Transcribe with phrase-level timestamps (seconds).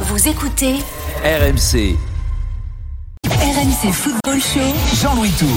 [0.00, 0.74] Vous écoutez
[1.24, 1.96] RMC,
[3.28, 4.60] RMC Football Show.
[5.02, 5.48] Jean-Louis Tour.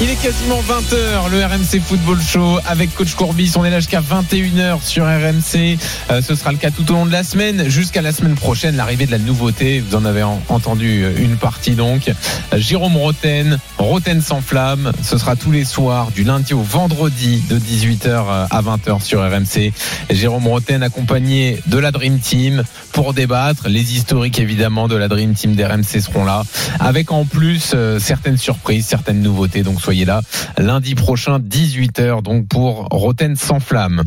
[0.00, 3.52] Il est quasiment 20h, le RMC Football Show avec Coach Courbis.
[3.56, 5.78] On est là jusqu'à 21h sur RMC.
[6.10, 8.76] Euh, ce sera le cas tout au long de la semaine, jusqu'à la semaine prochaine,
[8.76, 9.80] l'arrivée de la nouveauté.
[9.80, 12.08] Vous en avez en- entendu une partie donc.
[12.08, 14.92] Euh, Jérôme Roten, Roten sans flamme.
[15.02, 19.72] Ce sera tous les soirs, du lundi au vendredi, de 18h à 20h sur RMC.
[20.10, 23.68] Jérôme Roten accompagné de la Dream Team pour débattre.
[23.68, 26.42] Les historiques évidemment de la Dream Team d'RMC seront là,
[26.80, 29.62] avec en plus euh, certaines surprises, certaines nouveautés.
[29.62, 30.20] Donc soyez là
[30.58, 34.02] lundi prochain 18h donc pour Roten sans flamme.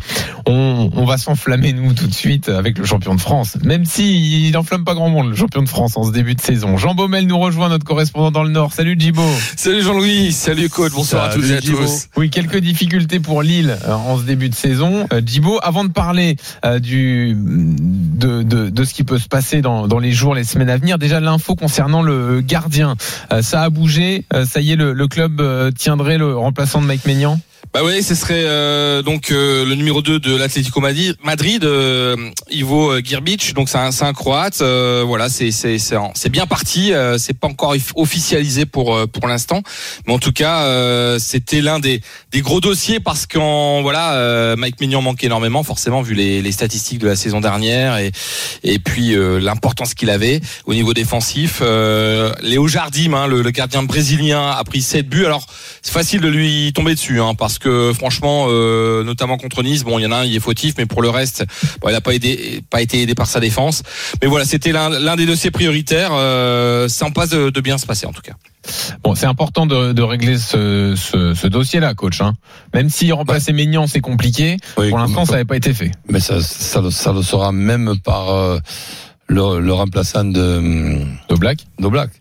[0.45, 4.57] On, va s'enflammer nous tout de suite avec le champion de France, même si il
[4.57, 6.77] enflamme pas grand monde le champion de France en ce début de saison.
[6.77, 8.73] Jean Baumel nous rejoint notre correspondant dans le Nord.
[8.73, 9.23] Salut Djibo.
[9.63, 12.07] Salut Jean-Louis, salut coach, bonsoir à toutes et à tous.
[12.17, 15.05] Oui, quelques difficultés pour Lille euh, en ce début de saison.
[15.13, 19.61] Euh, Djibo, avant de parler euh, du de, de, de ce qui peut se passer
[19.61, 22.95] dans, dans les jours, les semaines à venir, déjà l'info concernant le gardien.
[23.31, 24.25] Euh, ça a bougé.
[24.33, 27.39] Euh, ça y est, le, le club euh, tiendrait le remplaçant de Mike Maignan?
[27.73, 32.17] Bah oui, ce serait euh, donc euh, le numéro 2 de l'Atlético Madrid, euh,
[32.49, 36.45] Ivo Girbic, donc c'est un, un croate, euh, voilà, c'est c'est c'est en- c'est bien
[36.47, 39.61] parti, euh, c'est pas encore off- officialisé pour euh, pour l'instant,
[40.05, 42.01] mais en tout cas, euh, c'était l'un des
[42.33, 46.51] des gros dossiers parce qu'en voilà, euh, Mike Mignon manque énormément forcément vu les les
[46.51, 48.11] statistiques de la saison dernière et
[48.63, 51.59] et puis euh, l'importance qu'il avait au niveau défensif.
[51.61, 55.25] Euh, Léo Jardim, hein, le, le gardien brésilien, a pris 7 buts.
[55.25, 55.45] Alors
[55.81, 59.99] c'est facile de lui tomber dessus, hein, parce que franchement, euh, notamment contre Nice, bon,
[59.99, 61.45] il y en a un, il est fautif, mais pour le reste,
[61.81, 63.83] bon, il n'a pas aidé, pas été aidé par sa défense.
[64.21, 66.11] Mais voilà, c'était l'un des dossiers prioritaires.
[66.13, 68.33] Euh, ça en passe de, de bien se passer en tout cas.
[69.03, 72.21] Bon, c'est important de, de régler ce, ce, ce dossier-là, coach.
[72.21, 72.33] Hein.
[72.73, 75.91] Même si remplacer Maignan, c'est compliqué, Oui, pour l'instant, ça n'avait pas été fait.
[76.09, 78.59] Mais ça, ça, le- ça le sera même par euh,
[79.27, 82.11] le, le remplaçant de De Black d'Oblak.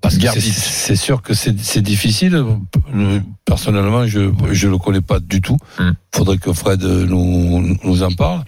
[0.00, 2.44] Parce que c'est- sûr que c'est difficile.
[2.92, 5.56] Le- Personnellement, je je le connais pas du tout.
[5.78, 5.90] Hmm.
[6.14, 8.42] Faudrait que Fred nous nous en parle.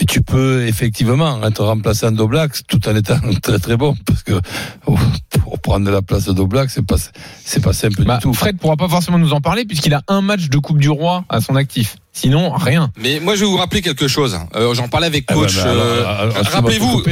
[0.00, 4.40] Mais tu peux effectivement être remplaçant d'Oblak tout en étant très très bon parce que
[4.84, 6.96] pour prendre la place d'Oblak, c'est pas
[7.44, 8.34] c'est pas simple Bah, du tout.
[8.34, 11.24] Fred pourra pas forcément nous en parler puisqu'il a un match de Coupe du Roi
[11.28, 11.96] à son actif.
[12.14, 12.90] Sinon, rien.
[12.98, 14.38] Mais moi, je vais vous rappeler quelque chose.
[14.54, 15.56] Euh, J'en parlais avec Ah coach.
[15.56, 17.02] alors, euh, rappelez-vous,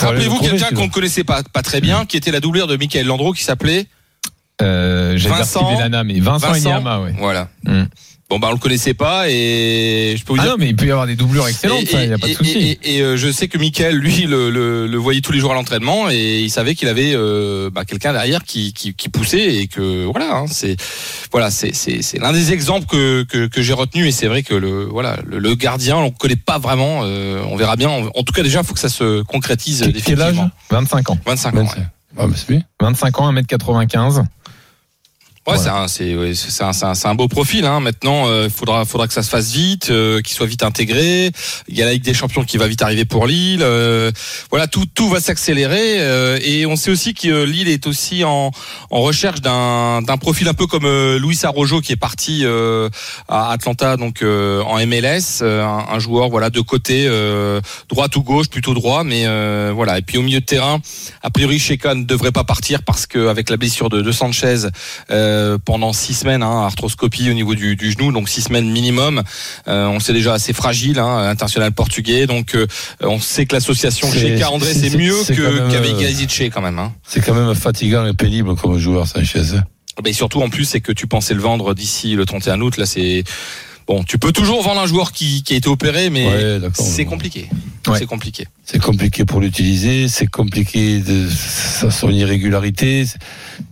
[0.00, 3.06] rappelez-vous quelqu'un qu'on ne connaissait pas pas très bien, qui était la doublure de Michael
[3.06, 3.86] Landreau, qui s'appelait
[4.62, 5.68] Euh, Vincent.
[6.20, 7.02] Vincent, Vincent.
[7.02, 7.14] Ouais.
[7.18, 7.48] voilà.
[7.64, 7.84] Hmm.
[8.28, 10.74] Bon bah on le connaissait pas et je peux vous Ah dire non, mais il
[10.74, 12.58] peut y avoir des doublures excellentes, Et- ça, il n'y a pas de souci.
[12.58, 15.38] Et, et, et, euh, je sais que Michael, lui, le, le, le voyait tous les
[15.38, 19.08] jours à l'entraînement et il savait qu'il avait euh, bah, quelqu'un derrière qui, qui, qui
[19.10, 20.74] poussait et que voilà, hein, c'est
[21.30, 24.42] voilà, c'est c'est c'est l'un des exemples que que, que j'ai retenu et c'est vrai
[24.42, 27.02] que le voilà le, le gardien, on ne connaît pas vraiment.
[27.04, 27.90] euh, on verra bien.
[27.90, 30.32] En tout cas, déjà, il faut que ça se concrétise Quel- quel âge?
[30.32, 30.50] définitivement.
[30.70, 31.18] 25 ans.
[31.24, 31.58] 25 ans.
[31.60, 31.68] ouais.
[32.18, 32.62] Ah, mais c'est bien.
[32.80, 34.24] 25 ans, 1m95.
[35.46, 35.86] Ouais, Voilà.
[35.86, 37.64] c'est un, ouais, un, un, un beau profil.
[37.66, 37.78] Hein.
[37.78, 41.30] Maintenant, il faudra, faudra que ça se fasse vite, euh, qu'il soit vite intégré.
[41.68, 43.60] Il y a la Ligue des Champions qui va vite arriver pour Lille.
[43.62, 44.10] euh,
[44.50, 46.00] voilà, tout, tout va s'accélérer.
[46.00, 48.50] euh, et on sait aussi que euh, Lille est aussi en,
[48.90, 52.88] en recherche d'un, d'un profil un peu comme euh, Luis Arrojo qui est parti euh,
[53.28, 58.16] à Atlanta, donc euh, en MLS, euh, un, un joueur voilà de côté, euh, droite
[58.16, 59.98] ou gauche, plutôt droit, mais euh, voilà.
[59.98, 60.80] Et puis au milieu de terrain,
[61.22, 64.66] a priori, Sheka ne devrait pas partir parce qu'avec la blessure de, de Sanchez.
[65.10, 69.22] Euh, pendant six semaines, hein, arthroscopie au niveau du, du genou, donc six semaines minimum.
[69.68, 72.26] Euh, on le sait déjà assez fragile, hein, international portugais.
[72.26, 72.66] Donc euh,
[73.00, 76.78] on sait que l'association Sheka André c'est- mieux qu'avec euh, Gazice quand même.
[76.78, 76.92] Hein.
[77.06, 79.42] C'est quand même fatigant et pénible comme joueur Sanchez.
[80.04, 82.76] Mais surtout en plus c'est que tu pensais le vendre d'ici le 31 août.
[82.76, 83.24] Là c'est
[83.86, 87.04] bon, tu peux toujours vendre un joueur qui, qui a été opéré, mais Ouais, c'est
[87.04, 87.48] compliqué.
[87.88, 87.98] Ouais.
[88.00, 88.46] C'est compliqué.
[88.64, 93.04] C'est compliqué pour l'utiliser, c'est compliqué de sa- son irrégularité.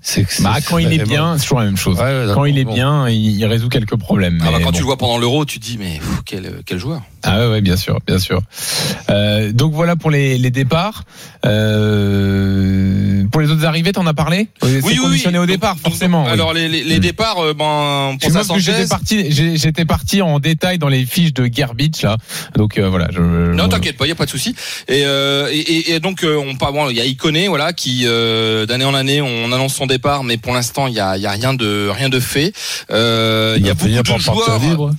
[0.00, 1.98] c'est- Bah, quand il est bien, c'est toujours la même chose.
[1.98, 2.74] Ouais, Quand il est bon.
[2.74, 4.38] bien, il, il résout quelques problèmes.
[4.42, 4.70] Ah bah, quand bon.
[4.72, 7.02] tu le vois pendant l'Euro, tu te dis mais pff, quel quel joueur.
[7.24, 8.40] Ah ouais, ouais, bien sûr, bien sûr.
[9.10, 11.02] Euh, donc voilà pour les, les départs.
[12.04, 14.48] Euh, pour les autres arrivées, t'en as parlé?
[14.62, 16.24] C'est conditionné au Donc- départ, donc- forcément.
[16.24, 16.30] oui.
[16.30, 19.30] Alors les, les, les départs, euh, ben, ça j'étais parti,
[20.04, 22.16] parti en détail dans les fiches de Gerbich là.
[22.56, 23.08] Donc euh, voilà.
[23.12, 24.54] Je, Non, t'inquiète pas, il y a pas de souci.
[24.88, 27.72] Et, euh, et, et- et donc euh, on parle, bon, il y a Iconé, voilà,
[27.72, 31.16] qui euh, d'année en année on annonce son départ, mais pour l'instant il y a,
[31.16, 32.52] y a rien de rien de fait.
[32.90, 34.58] Euh, il y a beaucoup de joueurs.
[34.60, 34.90] libre.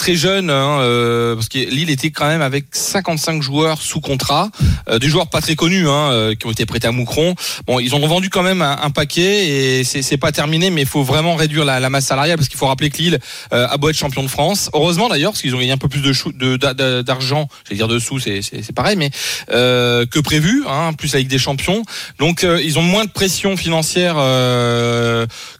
[0.00, 4.48] Très jeune, hein, euh, parce que Lille était quand même avec 55 joueurs sous contrat,
[4.88, 7.34] euh, des joueurs pas très connus, hein, euh, qui ont été prêtés à Moucron.
[7.66, 9.46] Bon, ils ont vendu quand même un, paquet
[9.80, 12.58] et c'est pas terminé, mais il faut vraiment réduire la, la masse salariale parce qu'il
[12.58, 13.18] faut rappeler que Lille
[13.50, 14.70] a beau être champion de France.
[14.72, 18.18] Heureusement d'ailleurs, parce qu'ils ont gagné un peu plus de d'argent, j'allais dire de sous,
[18.18, 19.10] c'est pareil, mais
[19.48, 21.82] que prévu, hein, plus avec des champions.
[22.18, 24.14] Donc ils ont moins de pression financière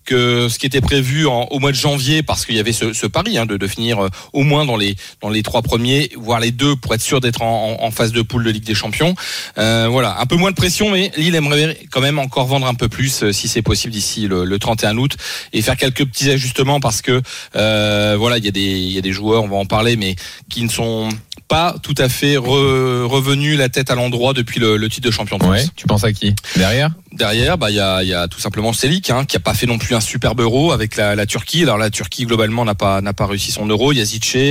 [0.05, 2.93] que ce qui était prévu en- au mois de janvier, parce qu'il y avait ce,
[2.93, 6.41] ce pari hein, de, de finir au moins dans les dans les trois premiers, voire
[6.41, 9.15] les deux, pour être sûr d'être en, phase de poule de Ligue des Champions.
[9.59, 12.75] Euh, voilà, un peu moins de pression, mais Lille aimerait quand même encore vendre un
[12.75, 15.17] peu plus, euh, si c'est possible, d'ici le, le 31 août,
[15.53, 17.21] et faire quelques petits ajustements, parce que
[17.57, 20.15] euh, voilà, il y a des joueurs, on va en parler, mais
[20.49, 21.09] qui ne sont
[21.49, 25.37] pas tout à fait re- revenus la tête à l'endroit depuis le, titre de champion
[25.37, 25.73] de France.
[25.75, 26.35] Tu penses à qui?
[26.55, 26.91] Derrière?
[27.13, 29.95] Derrière, bah il y a, tout simplement Selik, hein, qui a pas fait non plus
[29.97, 31.63] un superbe euro avec la, Turquie.
[31.63, 33.93] Alors la Turquie globalement n'a pas n'a pas réussi son euro.
[33.93, 34.05] Il y a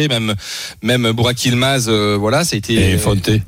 [0.10, 0.36] même
[0.84, 3.42] même Burak Yilmaz, euh, voilà, ça a été Et.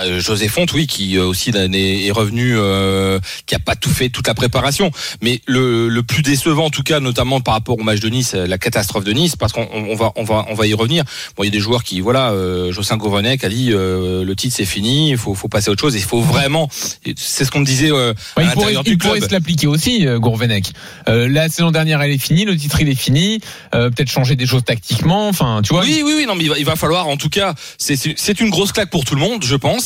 [0.00, 4.08] Euh, José Fonte, oui, qui euh, aussi est revenu, euh, qui a pas tout fait
[4.08, 4.90] toute la préparation.
[5.22, 8.34] Mais le, le plus décevant, en tout cas, notamment par rapport au match de Nice,
[8.34, 11.04] la catastrophe de Nice, parce qu'on on va on va on va y revenir.
[11.36, 14.36] Bon, il y a des joueurs qui, voilà, euh, Jocelyn Gourvenec a dit euh, le
[14.36, 15.94] titre c'est fini, il faut faut passer à autre chose.
[15.94, 16.68] Il faut vraiment,
[17.16, 18.46] c'est ce qu'on disait euh, à Ouais,
[18.86, 20.72] il pourrait, il se l'appliquer aussi, Gourvenec.
[21.08, 23.40] Euh, la saison dernière, elle est finie, le titre il est fini.
[23.74, 25.28] Euh, Peut-être changer des choses tactiquement.
[25.28, 25.82] Enfin, tu vois.
[25.82, 28.50] Oui, oui, oui, non, mais il va, il va falloir, en tout cas, c'est une
[28.50, 29.85] grosse claque pour tout le monde, je pense.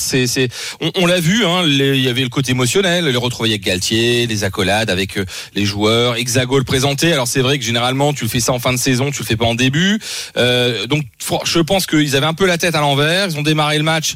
[0.97, 4.45] On, l'a vu, hein, il y avait le côté émotionnel, les retrouvailles avec Galtier, les
[4.45, 5.25] accolades avec euh,
[5.55, 7.13] les joueurs, Hexagol présenté.
[7.13, 9.27] Alors c'est vrai que généralement, tu le fais ça en fin de saison, tu le
[9.27, 10.01] fais pas en début.
[10.37, 11.05] Euh, donc,
[11.45, 13.29] je pense qu'ils avaient un peu la tête à l'envers.
[13.29, 14.15] Ils ont démarré le match.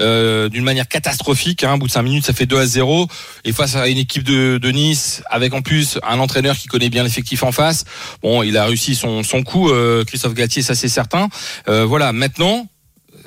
[0.00, 3.08] euh, d'une manière catastrophique, hein, au bout de 5 minutes ça fait 2 à 0
[3.44, 6.90] et face à une équipe de, de Nice avec en plus un entraîneur qui connaît
[6.90, 7.84] bien l'effectif en face
[8.22, 9.68] bon il a réussi son, coup
[10.06, 11.28] Christophe Galtier ça c'est certain
[11.66, 12.68] voilà, maintenant,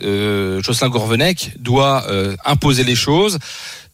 [0.04, 3.40] euh, Jocelyn Gourvenec doit euh, imposer les choses.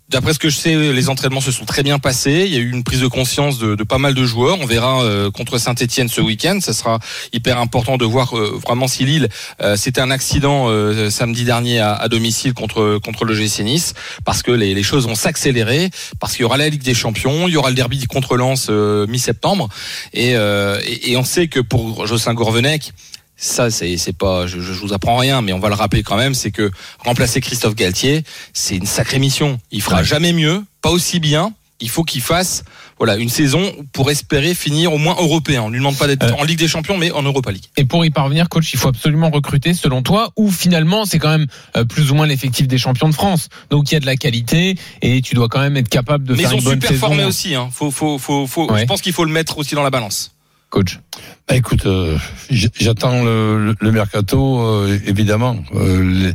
[0.09, 2.45] D'après ce que je sais, les entraînements se sont très bien passés.
[2.47, 4.57] Il y a eu une prise de conscience de, de pas mal de joueurs.
[4.59, 6.57] On verra euh, contre Saint-Etienne ce week-end.
[6.61, 6.97] Ça sera
[7.31, 9.29] hyper important de voir euh, vraiment si Lille,
[9.61, 13.93] euh, c'était un accident euh, samedi dernier à, à domicile contre contre le GC Nice,
[14.25, 17.47] parce que les, les choses vont s'accélérer, parce qu'il y aura la Ligue des Champions,
[17.47, 19.69] il y aura le derby contre Lens euh, mi-septembre,
[20.13, 22.93] et, euh, et, et on sait que pour Jocelyn Gourvenec,
[23.39, 26.33] ça c'est pas je, je vous apprends rien mais on va le rappeler quand même
[26.33, 26.69] c'est que
[26.99, 30.03] remplacer Christophe Galtier c'est une sacrée mission il fera Ouais.
[30.03, 32.65] jamais mieux pas aussi bien il faut qu'il fasse
[32.97, 36.33] voilà une saison pour espérer finir au moins européen on lui demande pas d'être Euh.
[36.37, 38.89] en Ligue des Champions mais en Europa League Et pour y parvenir, coach, il faut
[38.89, 41.47] absolument recruter, selon toi, ou finalement, c'est quand même
[41.77, 43.47] euh, plus ou moins l'effectif des champions de France.
[43.69, 46.33] Donc il y a de la qualité et tu dois quand même être capable de
[46.33, 47.69] mais faire ils ont une bonne super saison, formé aussi hein.
[47.71, 48.81] faut faut faut, faut Ouais.
[48.81, 50.31] je pense qu'il faut le mettre aussi dans la balance
[50.69, 50.99] coach.
[51.47, 52.17] Bah, écoute, euh,
[52.49, 55.57] j'attends le, mercato, euh, évidemment.
[55.75, 56.31] Euh,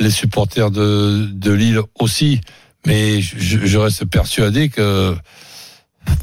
[0.00, 2.40] les, supporters de, de Lille aussi.
[2.86, 5.16] Mais je, reste persuadé que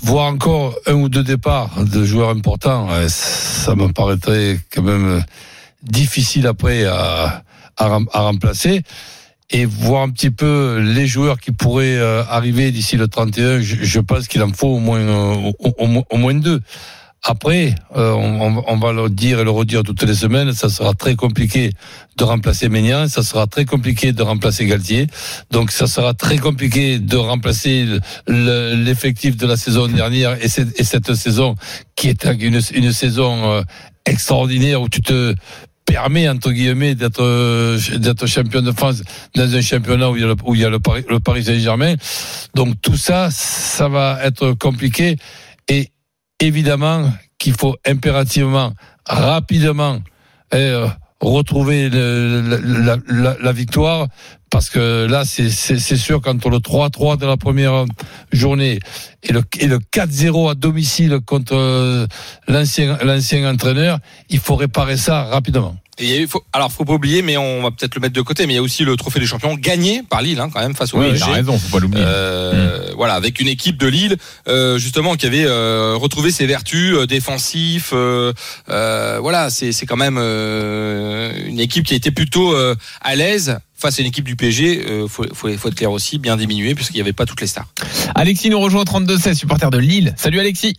[0.04, 5.24] voir encore un ou deux départs de joueurs importants, ça me paraîtrait quand même
[5.82, 7.44] difficile après à,
[7.78, 8.84] à, rem- à remplacer.
[9.50, 12.00] Et voir un petit peu les joueurs qui pourraient
[12.30, 15.42] arriver d'ici le 31, je, pense qu'il en faut au moins-
[16.10, 16.62] au moins deux.
[17.24, 20.94] Après, euh, on, on- va le dire et le redire toutes les semaines, ça sera
[20.96, 21.70] très compliqué
[22.18, 25.06] de remplacer Ménian, ça sera très compliqué de remplacer Galtier,
[25.52, 30.48] donc ça sera très compliqué de remplacer le- le- l'effectif de la saison dernière et
[30.48, 31.56] cette, et cette saison
[31.96, 33.62] qui est une, une saison euh,
[34.08, 35.36] extraordinaire où tu te
[35.86, 39.04] permets entre guillemets d'être euh, d'être champion de France
[39.36, 41.44] dans un championnat où il y a le, où il y a Paris, le Paris
[41.44, 41.94] Saint-Germain.
[42.56, 45.18] Donc tout ça, ça va être compliqué
[45.68, 45.90] et
[46.42, 48.74] évidemment qu'il faut impérativement,
[49.08, 50.00] rapidement,
[50.54, 50.88] euh,
[51.22, 54.08] retrouver la victoire
[54.52, 57.86] parce que là, c'est c'est- c'est sûr qu'entre le 3-3 de la première
[58.32, 58.80] journée
[59.24, 62.06] et le, et le 4-0 à domicile contre euh,
[62.48, 63.98] l'ancien l'ancien entraîneur,
[64.30, 65.76] il faut réparer ça rapidement.
[66.00, 68.02] Et il y a eu- faut, alors faut pas oublier mais on va peut-être le
[68.02, 70.40] mettre de côté mais il y a aussi le trophée des champions gagné par Lille
[70.40, 72.04] hein, quand même face au Ouais, PSG raison, faut pas l'oublier.
[72.08, 74.16] Euh, Voilà, avec une équipe de Lille,
[74.48, 77.92] euh, justement, qui avait euh, retrouvé ses vertus euh, défensifs.
[77.94, 78.32] euh,
[78.70, 83.16] euh, voilà, c'est c'est quand même euh, une équipe qui a été plutôt euh, à
[83.16, 84.86] l'aise face à une équipe du PSG.
[84.88, 87.48] Euh, faut, faut, faut être clair aussi, bien diminué puisqu'il n'y avait pas toutes les
[87.48, 87.66] stars.
[88.16, 90.14] Alexis nous rejoint au 32-16, supporter de Lille.
[90.18, 90.76] Salut Alexis.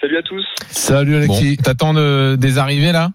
[0.00, 0.44] Salut à tous.
[0.68, 1.56] Salut Bon, Alexis.
[1.58, 3.10] t'attends de- des arrivées là?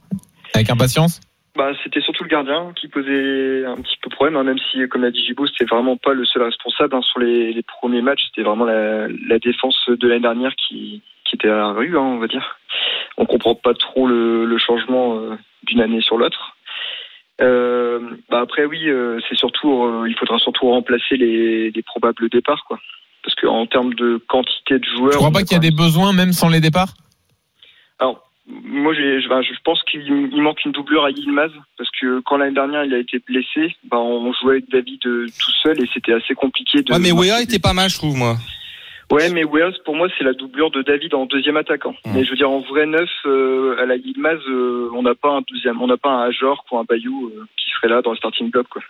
[0.53, 1.19] Avec impatience?
[1.55, 5.01] Bah, c'était surtout le gardien qui posait un petit peu problème, hein, même si, comme
[5.03, 6.95] l'a dit Gibo, c'était vraiment pas le seul responsable.
[6.95, 11.01] hein, sur les, les premiers matchs, c'était vraiment la, la défense de l'année dernière qui,
[11.25, 12.57] qui était à la rue, hein, on va dire.
[13.17, 15.35] On comprend pas trop le, le changement euh,
[15.67, 16.55] d'une année sur l'autre.
[17.41, 22.29] Euh, bah après oui, euh, c'est surtout, euh, il faudra surtout remplacer les, les probables
[22.29, 22.79] départs, quoi.
[23.23, 26.13] Parce qu'en termes de quantité de joueurs, Tu crois pas qu'il y a des besoins
[26.13, 26.93] même sans les départs?
[27.99, 31.89] Alors, moi, j'ai- je, ben, je pense qu'il il manque une doublure à Yilmaz parce
[31.99, 35.51] que quand l'année dernière il a été blessé, ben, on jouait avec David euh, tout
[35.63, 36.91] seul et c'était assez compliqué de.
[36.93, 38.37] Ouais, mais Wea était pas mal, je trouve, moi.
[39.11, 41.93] Ouais, mais Wells, pour moi, c'est la doublure de David en deuxième attaquant.
[42.05, 42.11] Mmh.
[42.13, 45.29] Mais je veux dire, en vrai neuf, euh, à la Yilmaz, euh, on n'a pas
[45.31, 48.11] un deuxième, on n'a pas un Ajor ou un Bayou euh, qui serait là dans
[48.11, 48.81] le starting block, quoi.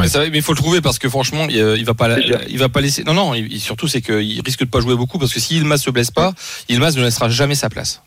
[0.00, 2.58] Mais ça, mais il faut le trouver parce que franchement, il, il va pas, il
[2.58, 3.04] va pas laisser.
[3.04, 3.34] Non, non.
[3.34, 6.10] il- surtout, c'est qu'il risque de pas jouer beaucoup parce que si Ilmaz se blesse
[6.10, 6.32] pas,
[6.68, 8.02] Ilmaz ne laissera jamais sa place.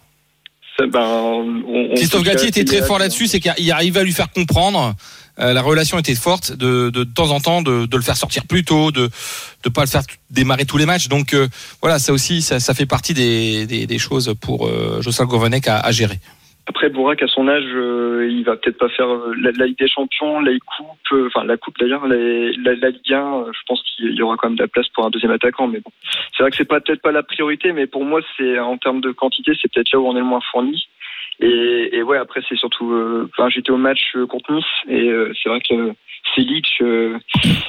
[0.79, 4.31] Ben, on, on- Christophe Galtier était très fort là-dessus, c'est qu'il arrivait à lui faire
[4.31, 4.95] comprendre.
[5.39, 8.17] euh, la relation était forte de, de, de temps en temps de, de le faire
[8.17, 9.09] sortir plus tôt, de
[9.63, 10.01] de pas le faire
[10.31, 11.07] démarrer tous les matchs.
[11.07, 11.47] Donc euh,
[11.81, 15.67] voilà, ça aussi, ça, ça fait partie des, des, des choses pour euh, Jocelyn Gourvenec
[15.67, 16.19] à, à gérer.
[16.67, 19.79] Après, Bourak, à son âge, euh, il va peut-être pas faire euh, la, la Ligue
[19.79, 23.17] des Champions, la Coupe, euh, enfin la Coupe d'ailleurs, la, la, la Ligue 1.
[23.17, 25.67] euh, je pense qu'il y aura quand même de la place pour un deuxième attaquant,
[25.67, 25.91] mais bon,
[26.37, 29.01] c'est vrai que c'est pas peut-être pas la priorité, mais pour moi, c'est en termes
[29.01, 30.87] de quantité, c'est peut-être là où on est le moins fourni.
[31.39, 32.91] Et, et ouais, après, c'est surtout.
[32.93, 35.93] euh, Enfin, j'étais au match contre Nice, et euh, c'est vrai que
[36.35, 37.17] Selic, euh,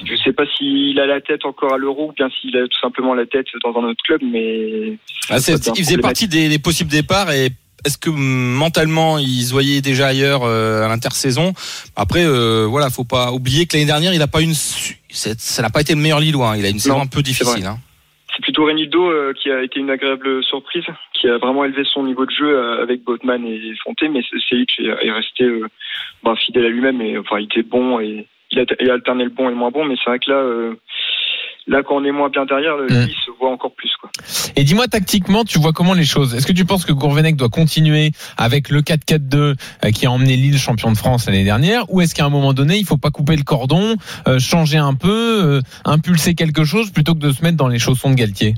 [0.04, 2.78] je sais pas s'il a la tête encore à l'Euro, ou bien s'il a tout
[2.80, 4.99] simplement la tête dans un autre club, mais
[5.30, 7.49] Ah, il faisait partie des, des possibles départs et
[7.84, 11.52] est-ce que mentalement ils se voyaient déjà ailleurs euh, à l'intersaison?
[11.96, 15.70] Après, euh, voilà, faut pas oublier que l'année dernière, il a pas une, ça n'a
[15.70, 16.52] pas été le meilleur Lillois.
[16.52, 16.56] hein.
[16.56, 17.66] Il a une saison un peu difficile.
[17.66, 17.78] Hein.
[18.34, 22.02] C'est plutôt Renildo euh, qui a été une agréable surprise, qui a vraiment élevé son
[22.04, 25.68] niveau de jeu euh, avec Botman et Fonté, mais Selic est, est resté euh,
[26.22, 29.24] bah, fidèle à lui-même et enfin il était bon et il a, il a alterné
[29.24, 30.74] le bon et le moins bon, mais c'est vrai que là, euh,
[31.66, 33.07] là quand on est moins bien derrière, lui Mm.
[33.09, 34.11] il se voit encore plus quoi.
[34.57, 36.35] Et dis-moi tactiquement, tu vois comment les choses?
[36.35, 39.37] Est-ce que tu penses que Gourvenec doit continuer avec le 4-4-2
[39.85, 41.85] euh, qui a emmené Lille champion de France l'année dernière?
[41.92, 43.97] Ou est-ce qu'à un moment donné, il faut pas couper le cordon,
[44.28, 47.78] euh, changer un peu, euh, impulser quelque chose plutôt que de se mettre dans les
[47.78, 48.54] chaussons de Galtier?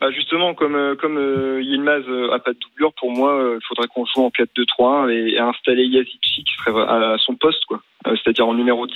[0.00, 4.06] Bah justement, comme comme euh, Yilmaz a pas de doublure, pour moi, il faudrait qu'on
[4.06, 7.82] joue en 4-2-3-1 et, et installer Yazici qui serait à, à son poste, quoi.
[8.06, 8.94] C'est-à-dire en numéro 10.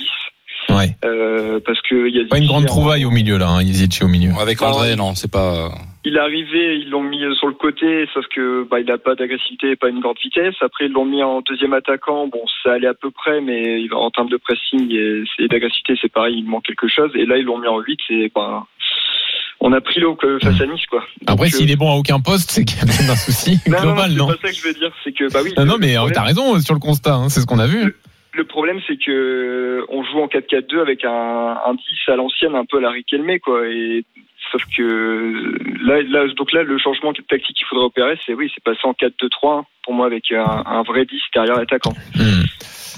[0.69, 0.95] Ouais.
[1.05, 3.61] Euh, parce que Yazici, Pas une grande en- trouvaille au milieu là, hein,
[4.01, 4.31] au milieu.
[4.39, 4.95] Avec Ah, André, ouais.
[4.95, 5.71] non, c'est pas.
[6.07, 9.15] Il est arrivé, ils l'ont mis sur le côté, sauf que bah, il n'a pas
[9.15, 10.53] d'agressivité et pas une grande vitesse.
[10.61, 12.27] Après, ils l'ont mis en deuxième attaquant.
[12.27, 15.95] Bon, ça allait à peu près, mais il en termes de pressing et, et d'agressivité,
[16.01, 17.09] c'est pareil, il manque quelque chose.
[17.15, 18.65] Et là, ils l'ont mis en 8 et bah,
[19.61, 21.03] on a pris l'eau que- face à Nice, quoi.
[21.25, 23.79] Après, s'il euh, est bon à aucun poste, c'est qu'il y a un souci non,
[23.81, 24.91] global, non, non c'est pas ça que je veux dire.
[25.03, 25.53] C'est que, bah oui.
[25.57, 27.65] Non, non, mais euh, problème- t'as raison sur le constat, hein, c'est ce qu'on a
[27.67, 27.83] vu.
[27.85, 27.95] Le
[28.43, 31.09] problème, c'est que euh, on joue en 4-4-2 avec un,
[31.65, 33.67] un 10 à l'ancienne, un peu à la Riquelme, quoi.
[33.67, 34.03] Et
[34.51, 38.63] sauf que là, là, donc là, le changement tactique qu'il faudrait opérer, c'est oui, c'est
[38.63, 41.93] passer en 4-2-3 pour moi avec un, un vrai 10 derrière l'attaquant.
[42.15, 42.43] Hmm.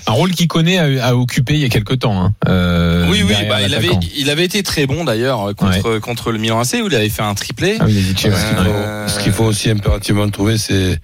[0.09, 2.17] Un rôle qu'il connaît à, à occuper il y a quelques temps.
[2.23, 6.31] Hein, euh, oui, oui, bah, il avait, il avait été très bon d'ailleurs contre contre
[6.31, 7.75] le Milan AC où il avait fait un triplé.
[7.81, 8.33] Ah oui, Yazici, ouais.
[8.35, 10.97] Ce qu'il faut- Euh, Ce qu'il faut aussi impérativement trouver, c'est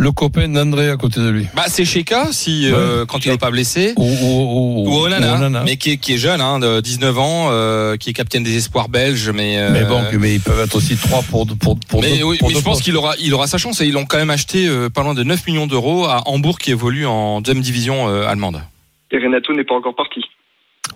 [0.00, 1.46] le copain d'André à côté de lui.
[1.54, 3.92] Bah, c'est Sheka si euh, quand il n'est pas blessé.
[3.96, 5.62] Ou, ou, Ou Onana, ou Onana.
[5.64, 8.56] mais qui est, qui est jeune, hein, de 19 ans, euh, qui est capitaine des
[8.56, 9.58] espoirs belges, mais.
[9.58, 12.38] euh, Mais bon, mais ils peuvent être aussi trois pour, pour, pour mais deux, oui,
[12.38, 14.16] pour mais deux je pense qu'il aura, il aura sa chance et ils l'ont quand
[14.18, 17.62] même acheté euh, pas loin de 9 millions d'euros à Hambourg qui évolue en deuxième
[17.62, 18.62] division euh, allemande.
[19.12, 20.20] Et Renato n'est pas encore parti.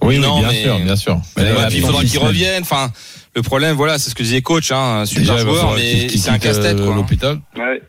[0.03, 1.21] Oui, oui, Non, bien mais- sûr, bien sûr.
[1.37, 2.63] Mais là, ouais, il faudra qu'il revienne.
[2.63, 2.91] Enfin,
[3.37, 6.31] le problème, voilà, c'est ce que disait coach, hein, un super Déjà, joueur, mais c'est
[6.31, 6.93] un casse-tête, quoi.
[6.93, 6.97] hein.
[6.97, 7.41] L'hôpital.
[7.57, 7.83] Ouais.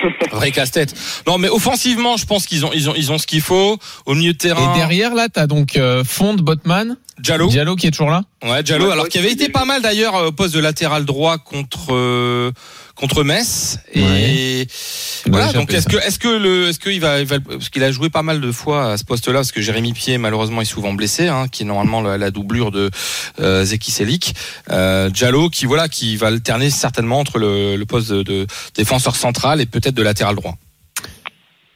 [0.32, 0.94] Vrai casse-tête.
[1.26, 3.78] Non, mais offensivement, je pense qu'ils ont, ils ont, ils ont ce qu'il faut.
[4.04, 7.48] Au milieu de terrain, Et derrière, là, t'as donc euh, Fond, Botman, Diallo.
[7.48, 8.22] Diallo qui est toujours là.
[8.44, 11.06] Ouais, Diallo, Ouais, alors qui avait été pas mal d'ailleurs euh, au poste de latéral
[11.06, 12.52] droit contre euh,
[12.94, 13.78] contre Metz.
[13.94, 14.66] Et Ouais.
[15.26, 15.46] voilà.
[15.48, 17.90] Ouais, Donc est-ce que est-ce que le est-ce qu'il va, il va parce qu'il a
[17.90, 20.92] joué pas mal de fois à ce poste-là parce que Jérémy Pied malheureusement est souvent
[20.92, 22.90] blessé, hein, qui est normalement la, la doublure de
[23.40, 24.34] euh, Zeki Selik.
[24.70, 29.16] Euh, Diallo qui voilà qui va alterner certainement entre le, le poste de, de défenseur
[29.16, 30.56] central et peut-être de latéral droit.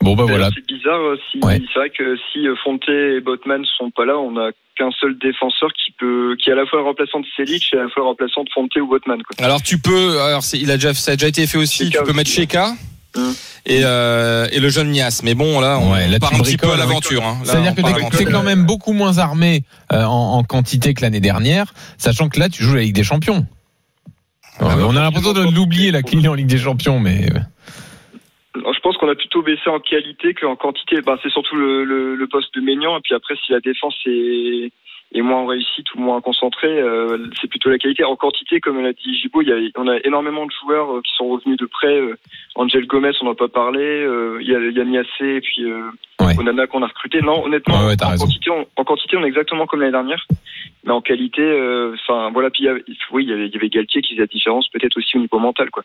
[0.02, 0.48] Bon, bah voilà.
[0.54, 1.00] C'est bizarre.
[1.00, 1.60] euh, Si, Ouais.
[1.72, 5.18] C'est vrai que si euh, Fonte et Botman sont pas là, on a qu'un seul
[5.18, 8.04] défenseur qui peut, qui est à la fois remplaçant de Selic et à la fois
[8.04, 9.20] remplaçant de Fonte ou Botman.
[9.22, 9.44] Quoi.
[9.44, 11.84] Alors tu peux, alors il a déjà, ça a déjà été fait aussi.
[11.86, 12.72] Sheka tu peux aussi, mettre Sheka
[13.66, 15.20] et euh, et le jeune Nias.
[15.22, 16.76] Mais bon là, on Ouais, là, part un petit peu à hein.
[16.78, 17.22] l'aventure.
[17.24, 17.38] hein.
[17.44, 21.74] C'est-à-dire que t'es- quand même beaucoup moins armé euh, en, en quantité que l'année dernière,
[21.98, 23.46] sachant que là, tu joues la Ligue des Champions.
[24.60, 27.28] Ah bah, on a l'impression de l'oublier, la Lille en Ligue des Champions, mais
[28.54, 31.00] je pense qu'on a plutôt baissé en qualité qu'en quantité.
[31.02, 32.98] Ben, c'est surtout le, le, le poste de Maignan.
[32.98, 34.72] Et puis après, si la défense est,
[35.22, 38.04] moins en réussite ou moins concentré, euh, c'est plutôt la qualité.
[38.04, 41.00] En quantité, comme l'a dit Gibo, il y a, on a énormément de joueurs euh,
[41.02, 42.00] qui sont revenus de près.
[42.00, 42.18] Euh,
[42.56, 44.04] Angel Gomez, on n'en a pas parlé.
[44.40, 45.64] Il y a, il y a Niassé et puis
[46.20, 46.38] Ouais.
[46.38, 47.22] Onana qu'on a recruté.
[47.22, 49.92] Non, honnêtement, Ouais, ouais, t'as en, quantité, on, en quantité, on est exactement comme l'année
[49.92, 50.26] dernière.
[50.84, 51.42] Mais en qualité,
[51.94, 52.50] enfin voilà.
[52.50, 54.26] Puis il y avait, oui, il y avait, il y avait Galtier qui faisait la
[54.26, 55.82] différence, peut-être aussi au niveau mental, quoi.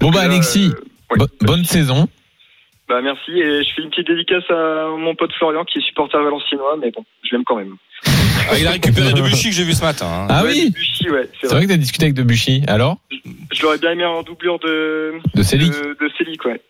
[0.00, 0.72] Bon bah Alexis,
[1.16, 2.08] bo- bonne saison.
[2.88, 6.18] Bah merci et je fais une petite dédicace à mon pote Florian qui est supporter
[6.22, 7.74] valenciennois, mais bon, je l'aime quand même.
[8.50, 10.06] Ah, il a récupéré Debuchy que j'ai vu ce matin.
[10.06, 10.26] hein.
[10.28, 11.56] Ah Ouais, oui, Debuchy, ouais, c'est vrai.
[11.56, 12.62] vrai que t'as discuté avec Debuchy.
[12.66, 12.98] Alors,
[13.52, 15.72] Je l'aurais bien aimé en doublure de de Célic.
[15.72, 16.60] de, de Célic, ouais.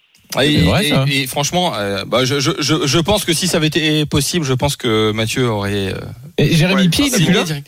[0.42, 1.04] Et, C'est vrai, et- ça.
[1.10, 4.44] et franchement, euh, bah, je, je, je, je pense que si ça avait été possible,
[4.44, 5.92] je pense que Mathieu aurait.
[5.92, 5.98] euh,
[6.38, 7.66] Et Jérémy Ouais, Pied, il est là direct.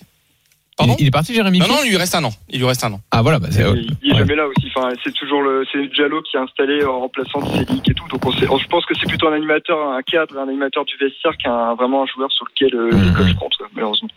[0.79, 2.31] Il, Pardon il est parti Jérémy Non, non, il lui reste un an.
[2.51, 3.01] Il lui reste un an.
[3.11, 4.19] Ah voilà, bah c'est Il, il est ouais.
[4.19, 4.71] jamais là aussi.
[4.75, 8.07] Enfin, c'est toujours le c'est Diallo qui est installé en remplaçant de Célic et tout.
[8.09, 10.95] Donc on sait, je pense que c'est plutôt un animateur, un cadre, un animateur du
[10.99, 13.15] vestiaire qu'un vraiment un joueur sur lequel euh, les Mhm.
[13.15, 14.09] coachs comptent, malheureusement.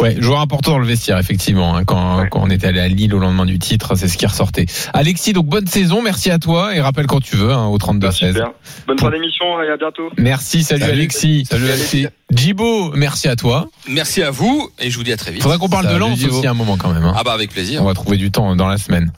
[0.00, 1.76] Ouais, joueur important dans le vestiaire, effectivement.
[1.76, 2.28] hein, quand, Ouais.
[2.30, 4.66] quand on était allé à Lille au lendemain du titre, c'est ce qui ressortait.
[4.94, 8.32] Alexis, donc bonne saison, merci à toi et rappelle quand tu veux hein, au 32-16.
[8.32, 8.50] Super.
[8.86, 10.10] Bonne fin d'émission et à bientôt.
[10.16, 10.92] Merci, salut, Salut.
[10.92, 11.44] Alexis.
[11.50, 12.06] Salut Alexis.
[12.32, 13.66] Djibo, merci à toi.
[13.88, 15.42] Merci à vous et je vous dis à très vite.
[15.42, 17.02] Faudra qu'on parle de Salut, Lens aussi un moment quand même.
[17.04, 17.14] hein.
[17.16, 17.82] Ah bah avec plaisir.
[17.82, 19.12] On va trouver du temps dans la semaine.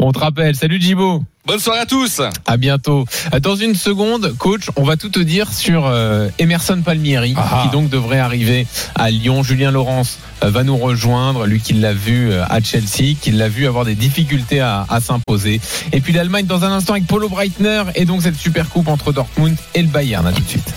[0.00, 0.56] On te rappelle.
[0.56, 1.22] Salut Djibo.
[1.46, 2.20] Bonne soirée à tous.
[2.44, 3.04] À bientôt.
[3.40, 7.62] Dans une seconde, coach, on va tout te dire sur euh, Emerson Palmieri, Ah.
[7.62, 9.44] qui donc devrait arriver à Lyon.
[9.44, 13.48] Julien Laurence euh, va nous rejoindre, lui qui l'a vu euh, à Chelsea, qui l'a
[13.48, 15.60] vu avoir des difficultés à, à s'imposer.
[15.92, 19.12] Et puis l'Allemagne dans un instant avec Paulo Breitner et donc cette super coupe entre
[19.12, 20.26] Dortmund et le Bayern.
[20.26, 20.74] À tout de suite.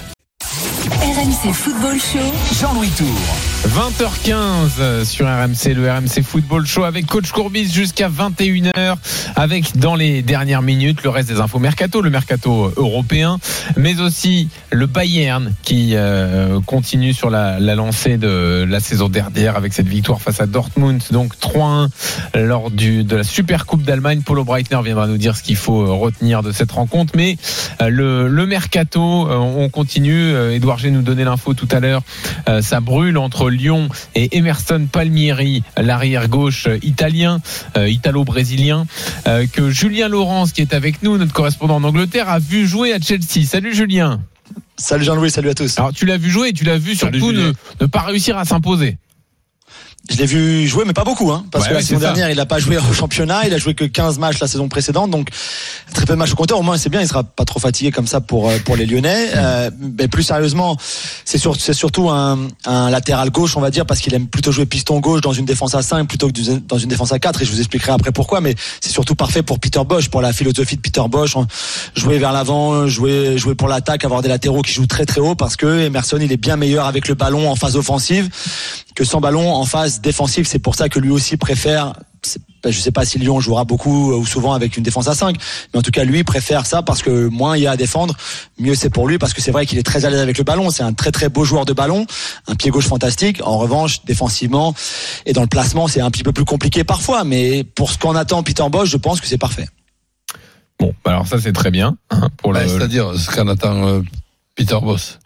[0.89, 2.59] RMC Football Show.
[2.59, 3.07] Jean-Louis Tour.
[3.67, 8.95] 20h15 sur RMC, le RMC Football Show avec Coach Courbis jusqu'à 21h
[9.35, 13.37] avec dans les dernières minutes le reste des infos mercato, le mercato européen,
[13.77, 19.57] mais aussi le Bayern qui euh, continue sur la, la lancée de la saison dernière
[19.57, 21.89] avec cette victoire face à Dortmund, donc 3-1
[22.35, 24.21] lors du, de la Super Coupe d'Allemagne.
[24.25, 27.37] Paulo Breitner viendra nous dire ce qu'il faut euh, retenir de cette rencontre, mais
[27.81, 30.33] euh, le, le mercato, euh, on continue.
[30.33, 32.01] Euh, Edouard G nous donnait l'info tout à l'heure.
[32.47, 37.41] Euh, ça brûle entre Lyon et Emerson Palmieri, l'arrière gauche euh, italien,
[37.77, 38.85] euh, italo-brésilien,
[39.27, 42.93] euh, que Julien Laurence, qui est avec nous, notre correspondant en Angleterre, a vu jouer
[42.93, 43.45] à Chelsea.
[43.45, 44.21] Salut Julien.
[44.77, 45.77] Salut Jean-Louis, salut à tous.
[45.77, 47.33] Alors tu l'as vu jouer et tu l'as vu Salut, surtout
[47.81, 48.97] ne pas réussir à s'imposer.
[50.09, 52.37] Je l'ai vu jouer, mais pas beaucoup, hein, parce Ouais, que la saison dernière, il
[52.37, 55.29] n'a pas joué au championnat, il a joué que 15 matchs la saison précédente, donc
[55.93, 56.59] très peu de matchs au compteur.
[56.59, 58.87] Au moins, c'est bien, il sera pas trop fatigué comme ça pour euh, pour les
[58.87, 59.29] Lyonnais.
[59.35, 60.77] Euh, mais plus sérieusement,
[61.25, 64.51] c'est sur, c'est surtout un, un latéral gauche, on va dire, parce qu'il aime plutôt
[64.51, 67.41] jouer piston gauche dans une défense à 5 plutôt que dans une défense à 4
[67.41, 68.41] Et je vous expliquerai après pourquoi.
[68.41, 71.45] Mais c'est surtout parfait pour Peter Bosch, pour la philosophie de Peter Bosch, hein.
[71.95, 75.35] jouer vers l'avant, jouer jouer pour l'attaque, avoir des latéraux qui jouent très très haut,
[75.35, 78.29] parce que Emerson, il est bien meilleur avec le ballon en phase offensive
[78.99, 80.47] que sans ballon en phase défensive.
[80.47, 81.93] C'est pour ça que lui aussi préfère.
[82.63, 85.35] ben, Je sais pas si Lyon jouera beaucoup ou souvent avec une défense à 5,
[85.73, 88.15] mais en tout cas lui préfère ça parce que moins il y a à défendre,
[88.59, 90.43] mieux c'est pour lui parce que c'est vrai qu'il est très à l'aise avec le
[90.43, 90.69] ballon.
[90.69, 92.05] C'est un très très beau joueur de ballon,
[92.47, 93.41] un pied gauche fantastique.
[93.43, 94.73] En revanche, défensivement
[95.25, 98.15] et dans le placement, c'est un petit peu plus compliqué parfois, mais pour ce qu'on
[98.15, 99.67] attend Peter Bosch, je pense que c'est parfait.
[100.79, 102.59] Bon, alors ça c'est très bien hein, pour le.
[102.59, 104.01] Ouais, C'est-à-dire ce qu'en attend euh,
[104.55, 105.18] Peter Boss.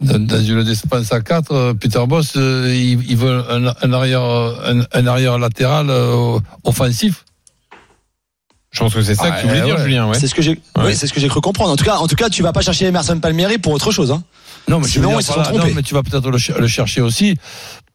[0.00, 4.80] Dans, une défense à 4, euh, Peter Boss, euh, il, veut un, un arrière, un,
[4.92, 7.24] un arrière latéral euh, offensif.
[8.72, 9.82] Je pense que c'est ça que tu voulais Ah, dire, ouais.
[9.82, 10.08] Julien.
[10.08, 10.18] Ouais.
[10.18, 10.84] C'est ce que j'ai, Ouais.
[10.86, 11.72] oui, c'est ce que j'ai cru comprendre.
[11.72, 14.10] En tout cas, en tout cas, tu vas pas chercher Emerson Palmieri pour autre chose,
[14.10, 14.22] hein.
[14.68, 15.68] Non, mais, je veux Sinon, dire ils se par sont là, trompés.
[15.70, 17.36] non, mais tu vas peut-être le, ch- le chercher aussi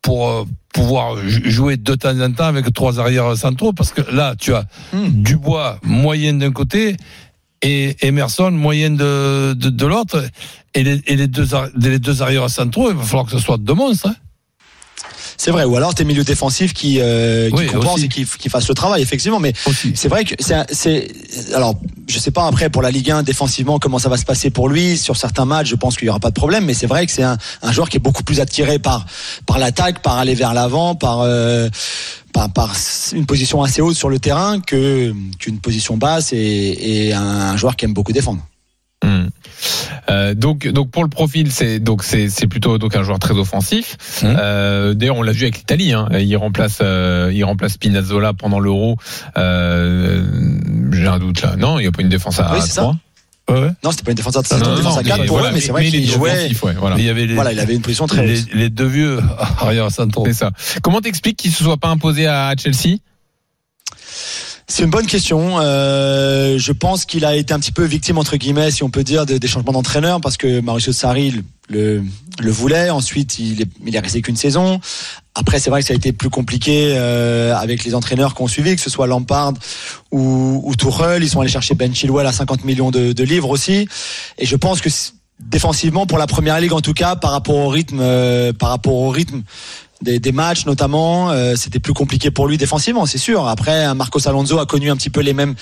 [0.01, 4.01] pour euh, pouvoir jou- jouer de temps en temps avec trois arrières centraux parce que
[4.11, 5.07] là, tu as Hmm.
[5.09, 6.97] Dubois moyen d'un côté
[7.65, 10.23] et Emerson moyen de, de, de l'autre
[10.75, 11.47] et les, et les deux
[11.81, 14.07] les deux arrières centraux, il va falloir que ce soit deux monstres.
[14.07, 14.15] hein.
[15.37, 15.63] C'est vrai.
[15.65, 18.05] Ou alors tes milieux défensifs qui, euh, qui Oui, compensent aussi.
[18.05, 19.39] et qui, qui fassent le travail, effectivement.
[19.39, 19.53] Mais
[19.93, 21.07] c'est vrai que c'est,
[21.53, 21.75] alors,
[22.07, 24.69] je sais pas après pour la Ligue 1 défensivement comment ça va se passer pour
[24.69, 24.97] lui.
[24.97, 26.65] Sur certains matchs, je pense qu'il y aura pas de problème.
[26.65, 29.05] Mais c'est vrai que c'est un, un joueur qui est beaucoup plus attiré par,
[29.45, 31.69] par l'attaque, par aller vers l'avant, par, euh,
[32.33, 32.73] par, par
[33.13, 36.37] une position assez haute sur le terrain que, qu'une position basse et,
[37.07, 38.39] et un joueur qui aime beaucoup défendre.
[39.05, 39.27] Hmm.
[40.09, 43.33] Euh, donc, donc pour le profil, c'est donc c'est c'est plutôt donc un joueur très
[43.35, 43.97] offensif.
[44.21, 44.35] Hmm.
[44.37, 45.93] Euh, D'ailleurs, on l'a vu avec l'Italie.
[45.93, 46.09] Hein.
[46.19, 48.97] Il remplace euh, il remplace Spinazzola pendant l'Euro.
[49.37, 50.23] Euh,
[50.91, 51.55] J'ai un doute là.
[51.57, 52.81] Non, il n'y a pas une défense à Oui, c'est ça.
[52.81, 52.95] 3.
[53.47, 53.71] Ouais, ouais.
[53.83, 55.25] Non, c'était pas une défense à, c'était Non, une non, défense non, à 4 mais
[55.27, 56.49] pour voilà, eux, mais c'est vrai qu'il jouait.
[56.63, 56.95] ouais, voilà.
[56.97, 59.19] Il y avait les, Voilà, il avait une position très les, les deux vieux
[59.59, 60.25] arrières centraux.
[60.25, 60.51] C'est ça.
[60.81, 62.97] Comment t'expliques qu'il se soit pas imposé à Chelsea?
[64.67, 65.59] C'est une bonne question.
[65.59, 69.03] Euh, je pense qu'il a été un petit peu victime entre guillemets, si on peut
[69.03, 72.03] dire, de- des changements d'entraîneur parce que Mauricio Sarri le,
[72.39, 72.89] le voulait.
[72.89, 74.79] Ensuite, il est, il est resté qu'une saison.
[75.35, 78.75] Après, c'est vrai que ça a été plus compliqué euh, avec les entraîneurs qu'on suivi,
[78.75, 79.53] que ce soit Lampard
[80.11, 80.73] ou, ou.
[81.21, 83.87] Ils sont allés chercher Ben Chilwell à 50 millions de, de livres aussi.
[84.39, 84.89] Et je pense que
[85.39, 88.93] défensivement, pour la première ligue en tout cas, par rapport au rythme, euh, par rapport
[88.93, 89.43] au rythme
[90.01, 93.47] des, des matchs notamment, euh, c'était plus compliqué pour lui défensivement, c'est sûr.
[93.47, 95.55] Après, Marcos Alonso a connu un petit peu les mêmes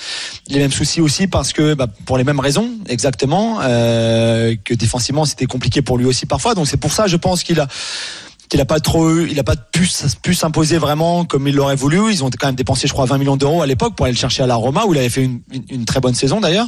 [0.48, 5.24] les mêmes soucis aussi parce que bah, pour les mêmes raisons exactement euh, que défensivement
[5.24, 6.54] c'était compliqué pour lui aussi parfois.
[6.54, 7.68] Donc c'est pour ça, je pense qu'il a
[8.48, 12.12] qu'il a pas trop il a pas pu, s'imposer vraiment comme il l'aurait voulu.
[12.12, 14.18] Ils ont quand même dépensé, je crois, 20 millions d'euros à l'époque pour aller le
[14.18, 16.66] chercher à la Roma où il avait fait une- une très bonne saison d'ailleurs.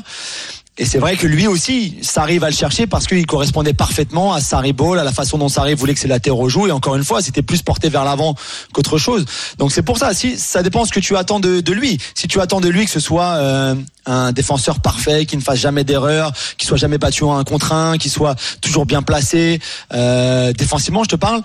[0.78, 4.42] Et c'est vrai que lui aussi, Sarri va le chercher parce qu'il correspondait parfaitement à
[4.42, 6.66] Sarri Ball, à la façon dont Sarri voulait que ses latéraux jouent.
[6.66, 8.34] Et encore une fois, c'était plus porté vers l'avant
[8.74, 9.24] qu'autre chose.
[9.56, 10.12] Donc c'est pour ça.
[10.12, 11.98] Si ça dépend ce que tu attends de, de lui.
[12.14, 15.60] Si tu attends de lui que ce soit euh, un défenseur parfait, qui ne fasse
[15.60, 19.60] jamais d'erreur, qui soit jamais battu en un contre un, qui soit toujours bien placé,
[19.94, 21.42] euh, défensivement, je te parle.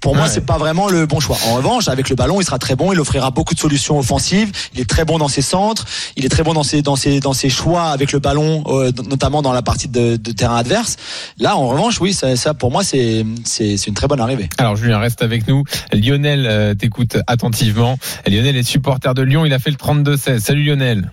[0.00, 0.30] Pour moi, Ouais.
[0.30, 1.36] c'est pas vraiment le bon choix.
[1.48, 2.92] En revanche, avec le ballon, il sera très bon.
[2.92, 4.52] Il offrira beaucoup de solutions offensives.
[4.74, 5.86] Il est très bon dans ses centres.
[6.16, 8.92] Il est très bon dans ses dans ses dans ses choix avec le ballon, euh,
[9.08, 10.96] notamment dans la partie de, de terrain adverse.
[11.38, 14.48] Là, en revanche, oui, ça, ça pour moi, c'est c'est c'est une très bonne arrivée.
[14.58, 15.64] Alors Julien reste avec nous.
[15.92, 17.98] Lionel euh, t'écoute attentivement.
[18.26, 19.44] Lionel est supporter de Lyon.
[19.46, 20.38] Il a fait le 32-16.
[20.40, 21.10] Salut Lionel.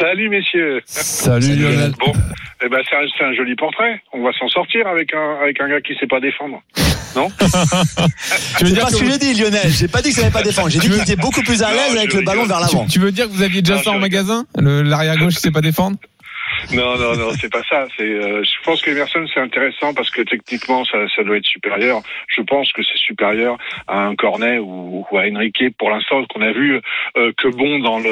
[0.00, 0.80] Salut messieurs.
[0.86, 1.92] Salut Lionel.
[1.98, 2.12] Bon,
[2.64, 4.00] eh ben c'est un, c'est un joli portrait.
[4.12, 6.60] On va s'en sortir avec un avec un gars qui sait pas défendre.
[7.16, 7.28] Non?
[8.58, 9.68] Tu veux dire pas ce que vous- j'ai dit, Lionel.
[9.70, 10.68] J'ai pas dit que ça n'allait pas défendre.
[10.70, 12.84] J'ai dit qu'il était beaucoup plus à l'aise avec le ballon vers l'avant.
[12.86, 14.46] tu, tu veux dire que vous aviez déjà Non, ça en magasin?
[14.58, 15.96] Le- L'arrière gauche, c'est pas défendre?
[16.74, 17.86] Non, non, non, c'est pas ça.
[17.96, 22.00] C'est, euh, je pense qu'Emerson c'est intéressant parce que techniquement ça, ça doit être supérieur.
[22.28, 26.40] Je pense que c'est supérieur à un Cornet ou, ou à Enrique pour l'instant qu'on
[26.40, 26.80] a vu
[27.16, 28.10] euh, que bon dans le,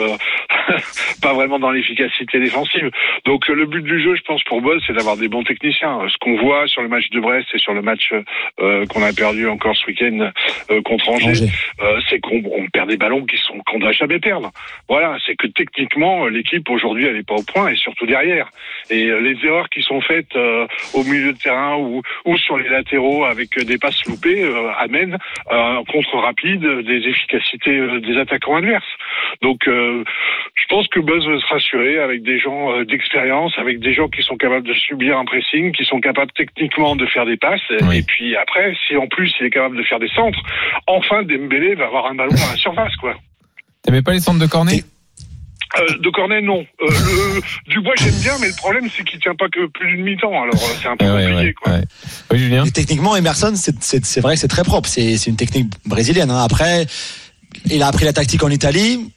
[1.23, 2.91] pas vraiment dans l'efficacité défensive.
[3.25, 6.01] Donc euh, le but du jeu, je pense pour Boss, c'est d'avoir des bons techniciens.
[6.01, 8.13] Euh, Ce qu'on voit sur le match de Brest et sur le match
[8.61, 10.31] euh, qu'on a perdu encore ce week-end
[10.71, 11.47] euh, contre Angers,
[11.81, 14.51] euh, c'est qu'on on perd des ballons qui sont qu'on ne doit jamais perdre.
[14.89, 18.40] Voilà, c'est que techniquement l'équipe aujourd'hui elle est pas au point et surtout derrière.
[18.91, 22.57] Et euh, les erreurs qui sont faites euh, au milieu de terrain ou, ou sur
[22.59, 25.19] les latéraux avec euh, des passes loupées euh, amènent
[25.51, 28.85] euh, un contre rapide des efficacités euh, des attaquants adverses.
[29.43, 30.05] Donc euh,
[30.55, 34.09] je pense que Buzz va se rassurer avec des gens euh, d'expérience, avec des gens
[34.09, 37.61] qui sont capables de subir un pressing, qui sont capables techniquement de faire des passes.
[37.71, 37.99] Oui.
[37.99, 40.41] Et puis après, si en plus il est capable de faire des centres,
[40.87, 43.15] enfin Dembélé va avoir un ballon à la surface, quoi.
[43.83, 44.83] T'aimais pas les centres de Cornet?
[45.79, 46.61] Euh, de Cornet, non.
[46.83, 50.05] Euh, le, Dubois, j'aime bien, mais le problème, c'est qu'il tient pas que plus d'une
[50.05, 50.43] mi-temps.
[50.43, 51.73] Alors, euh, c'est un peu Ouais, compliqué, ouais, quoi.
[51.75, 51.85] ouais.
[52.33, 54.89] Oui Julien Et techniquement, Emerson, c'est- c'est c'est vrai que c'est très propre.
[54.89, 56.31] C'est c'est une technique brésilienne.
[56.31, 56.43] hein.
[56.43, 56.87] Après,
[57.67, 59.13] il a appris la tactique en Italie,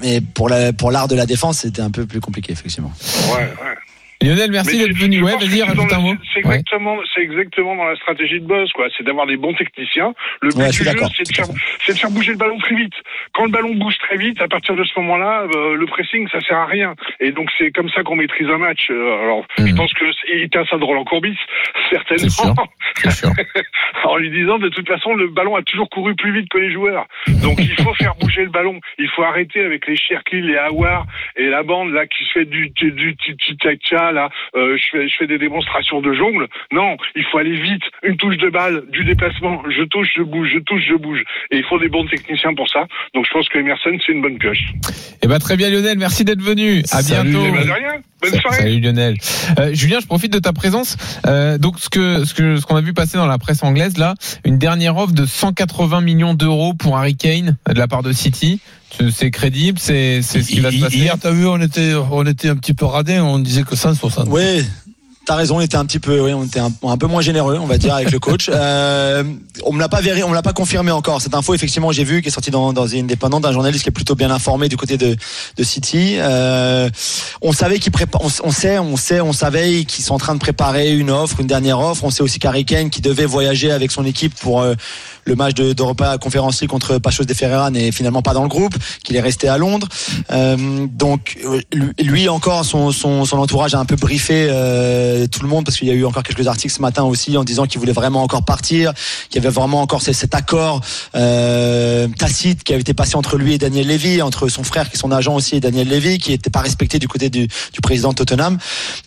[0.00, 2.92] mais pour la- pour l'art de la défense, c'était un peu plus compliqué, effectivement.
[3.34, 3.76] Ouais, ouais.
[4.20, 5.22] Lionel, merci d'être venu.
[5.22, 6.14] Ouais, vas-y, rajoute un mot.
[6.34, 6.56] C'est Ouais.
[6.56, 8.88] exactement, c'est exactement dans la stratégie de Buzz, quoi.
[8.96, 10.12] C'est d'avoir des bons techniciens.
[10.42, 10.84] Le but Ouais, du jeu,
[11.16, 11.44] c'est de faire,
[11.86, 12.94] c'est de faire bouger le ballon très vite.
[13.32, 16.40] Quand le ballon bouge très vite, à partir de ce moment-là, euh, le pressing, ça
[16.40, 16.94] sert à rien.
[17.20, 18.88] Et donc, c'est comme ça qu'on maîtrise un match.
[18.90, 19.76] Euh, alors, je Mhm.
[19.76, 21.38] pense que c'est- il était ça de Roland Courbis,
[21.90, 22.56] certainement.
[22.96, 23.30] C'est sûr.
[24.04, 26.72] en lui disant de toute façon le ballon a toujours couru plus vite que les
[26.72, 27.06] joueurs.
[27.42, 28.80] Donc il faut faire bouger le ballon.
[28.98, 32.44] Il faut arrêter avec les Cherki, les Hawar et la bande là qui se fait
[32.44, 34.30] du du du du tcha là.
[34.54, 36.46] Euh, je fais je fais des démonstrations de jongle.
[36.72, 37.82] Non, il faut aller vite.
[38.02, 39.62] Une touche de balle, du déplacement.
[39.68, 41.22] Je touche, je bouge, je touche, je bouge.
[41.50, 42.86] Et il faut des bons techniciens pour ça.
[43.14, 44.72] Donc je pense que Emerson c'est une bonne pioche.
[45.22, 46.80] Eh ben très bien Lionel, merci d'être venu.
[46.92, 47.46] À Salut, bientôt.
[47.48, 48.02] Eh ben, de rien.
[48.20, 48.56] Bonne soirée.
[48.58, 49.16] Salut Lionel.
[49.58, 50.96] Euh, Julien, je profite de ta présence.
[51.26, 53.98] Euh, donc ce que ce que ce qu'on a vu passer dans la presse anglaise
[53.98, 58.12] là, une dernière offre de 180 millions d'euros pour Harry Kane de la part de
[58.12, 58.60] City.
[59.12, 60.96] C'est- crédible, c'est c'est ce qui va se passer.
[60.96, 64.26] Hier, t'as vu, on était, on était un petit peu radin, on disait que 160.
[64.30, 64.64] Oui,
[65.26, 67.58] t'as raison, on était un petit peu, oui, on était un, un peu moins généreux,
[67.60, 68.50] on va dire, avec le coach.
[68.58, 69.22] Euh,
[69.64, 71.20] on me l'a pas vérifié, on me l'a pas confirmé encore.
[71.20, 73.88] Cette info, effectivement, j'ai vu, qui est sortie dans, dans une indépendante d'un journaliste qui
[73.88, 75.16] est plutôt bien informé du côté de,
[75.56, 76.14] de City.
[76.18, 76.88] Euh,
[77.42, 80.34] on savait qu'ils prépa- on, on sait, on sait, on savait qu'ils sont en train
[80.34, 82.04] de préparer une offre, une dernière offre.
[82.04, 84.74] On sait aussi qu'Harry Kane, qui devait voyager avec son équipe pour euh,
[85.28, 88.48] le match de- d'Europa Conference League contre Pachos de Ferreira n'est finalement pas dans le
[88.48, 89.86] groupe, qu'il est resté à Londres.
[90.32, 91.60] Euh, donc euh,
[92.00, 95.76] lui- encore, son, son, son entourage a un peu briefé euh, tout le monde parce
[95.76, 98.22] qu'il y a eu encore quelques articles ce matin aussi en disant qu'il voulait vraiment
[98.22, 98.92] encore partir,
[99.28, 100.80] qu'il y avait vraiment encore ce- cet accord
[101.14, 104.96] euh, tacite qui avait été passé entre lui et Daniel Levy, entre son frère qui
[104.96, 107.80] est son agent aussi et Daniel Levy, qui n'était pas respecté du côté du, du
[107.82, 108.56] président de Tottenham.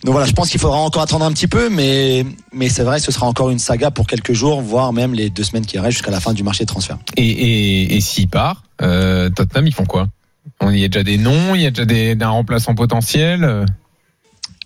[0.04, 3.00] Donc voilà, je pense qu'il faudra encore attendre un petit peu, mais mais c'est vrai,
[3.00, 5.98] ce sera encore une saga pour quelques jours, voire même les deux semaines qui restent
[5.98, 6.98] jusqu'à la fin du marché de transfert.
[7.16, 10.06] Et, et, et s'il part, euh, Tottenham, ils font quoi?
[10.62, 13.42] Il y a déjà des noms, il y a déjà des, un remplaçant potentiel.
[13.42, 13.64] euh.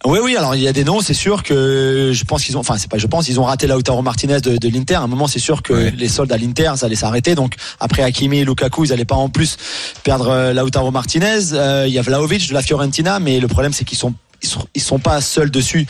[0.04, 0.36] Oui, oui.
[0.36, 1.00] Alors il y a des noms.
[1.00, 2.60] C'est sûr que je pense qu'ils ont.
[2.60, 2.98] Enfin, c'est pas.
[2.98, 4.96] Je pense ils ont raté Lautaro Martinez de, de l'Inter.
[4.96, 7.34] À un moment, c'est sûr que les soldes à l'Inter, ça allait s'arrêter.
[7.34, 9.56] Donc après Hakimi et Lukaku, ils allaient pas en plus
[10.04, 11.52] perdre euh, Lautaro Martinez.
[11.52, 14.48] Euh, Il y a Vlahovic de la Fiorentina, mais le problème c'est qu'ils sont ils
[14.48, 15.86] sont, ils sont pas seuls dessus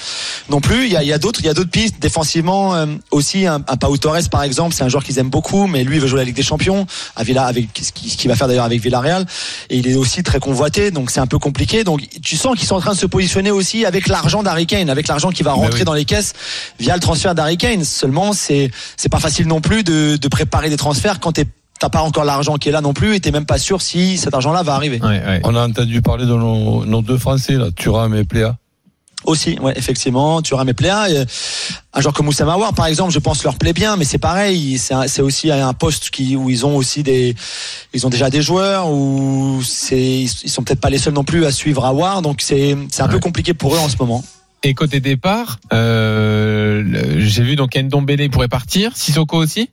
[0.49, 0.87] non plus.
[0.87, 3.47] Il y a, il y a d'autres, il y a d'autres pistes défensivement euh, aussi.
[3.47, 6.01] Un, un Pau Torres par exemple, c'est un joueur qu'ils aiment beaucoup, mais lui il
[6.01, 8.81] veut jouer la Ligue des Champions à Villa avec ce qu'il va faire d'ailleurs avec
[8.81, 9.27] Villarreal.
[9.71, 11.85] Et il est aussi très convoité, donc c'est un peu compliqué.
[11.85, 14.91] Donc tu sens qu'ils sont en train de se positionner aussi avec l'argent d'Harry Kane,
[14.91, 15.85] avec l'argent qui va rentrer oui.
[15.85, 16.33] dans les caisses
[16.79, 17.85] via le transfert d'Harry Kane.
[17.85, 21.47] Seulement c'est c'est pas facile non plus de, de préparer des transferts quand t'es
[21.79, 24.17] T'as pas encore l'argent qui est là non plus et t'es même pas sûr si
[24.17, 24.99] cet argent-là va arriver.
[25.03, 25.41] Ouais, ouais.
[25.45, 28.57] On a entendu parler de nos, nos deux Français, là, Thuram et Pléa.
[29.27, 31.11] Aussi, ouais, effectivement, tu auras mes pléas.
[31.11, 31.25] Et,
[31.95, 34.79] Un joueur comme Oussama Aouar, par exemple, je pense leur plaît bien, mais c'est pareil,
[34.79, 37.35] c'est aussi un poste qui où ils ont aussi des,
[37.93, 41.45] ils ont déjà des joueurs où c'est, ils sont peut-être pas les seuls non plus
[41.45, 44.23] à suivre Aouar, donc c'est c'est un peu compliqué pour eux en ce moment.
[44.63, 49.71] Et côté départ, euh, j'ai vu donc Ndombele pourrait partir, Sissoko aussi?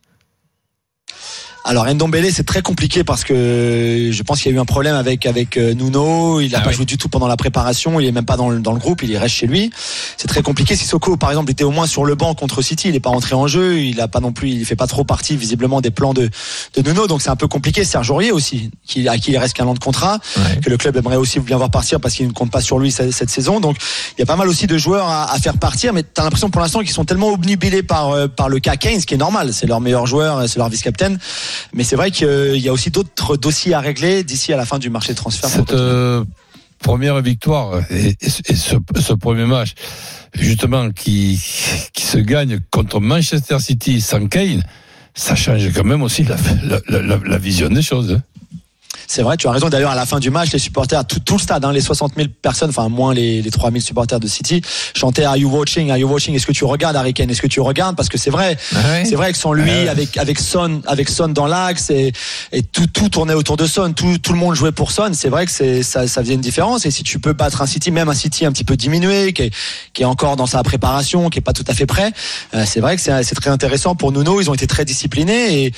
[1.65, 4.95] Alors Ndombele, c'est très compliqué parce que je pense qu'il y a eu un problème
[4.95, 6.41] avec avec euh, Nuno.
[6.41, 6.75] Il n'a Ah pas oui.
[6.75, 8.01] joué du tout pendant la préparation.
[8.01, 9.01] Il est même pas dans le, dans le groupe.
[9.03, 9.71] Il reste chez lui.
[10.17, 10.75] C'est très compliqué.
[10.75, 12.89] Sissoko, par exemple, était au moins sur le banc contre City.
[12.89, 13.79] Il n'est pas entré en jeu.
[13.79, 14.49] Il a pas non plus.
[14.49, 16.29] Il fait pas trop partie visiblement des plans de
[16.75, 17.07] de Nuno.
[17.07, 17.85] Donc c'est un peu compliqué.
[17.85, 20.59] Serge Aurier aussi, qui à qui il reste qu'un an de contrat, Ouais.
[20.61, 22.91] que le club aimerait aussi bien voir partir parce qu'il ne compte pas sur lui
[22.91, 23.61] cette, cette saison.
[23.61, 23.77] Donc
[24.17, 25.93] il y a pas mal aussi de joueurs à, à faire partir.
[25.93, 28.99] Mais t'as l'impression pour l'instant qu'ils sont tellement obnubilés par euh, par le cas Kane,
[28.99, 29.53] ce qui est normal.
[29.53, 31.17] C'est leur meilleur joueur, c'est leur vice-capitaine.
[31.73, 34.79] Mais c'est vrai qu'il y a aussi d'autres dossiers à régler d'ici à la fin
[34.79, 35.49] du marché de transfert.
[35.49, 36.23] Cette euh,
[36.79, 39.73] première victoire et, et ce- premier match,
[40.33, 41.39] justement, qui,
[41.93, 44.63] qui se gagne contre Manchester City sans Kane,
[45.15, 48.19] ça change quand même aussi la, la, la- la- la vision des choses.
[49.07, 49.69] C'est vrai, tu as raison.
[49.69, 52.13] D'ailleurs, à la fin du match, les supporters, tout, tout le stade, hein, les 60
[52.15, 54.61] 000 personnes, enfin moins les, les 3 000 supporters de City,
[54.95, 55.89] chantaient Are you watching?
[55.91, 56.33] Are you watching?
[56.35, 57.29] Est-ce que tu regardes Harry Kane?
[57.29, 57.95] Est-ce que tu regardes?
[57.95, 59.05] Parce que c'est vrai, Ah ouais.
[59.05, 59.87] c'est vrai que sans lui, Ouais.
[59.87, 62.11] avec avec Son, avec Son dans l'axe et,
[62.51, 65.11] et tout tout tournait autour de Son, tout tout le monde jouait pour Son.
[65.13, 66.85] C'est vrai que c'est ça ça faisait une différence.
[66.85, 69.43] Et si tu peux battre un City, même un City un petit peu diminué, qui
[69.43, 69.51] est
[69.93, 72.11] qui est encore dans sa préparation, qui est pas tout à fait prêt,
[72.55, 74.39] euh, c'est vrai que c'est c'est très intéressant pour Nuno.
[74.41, 75.73] Ils ont été très disciplinés et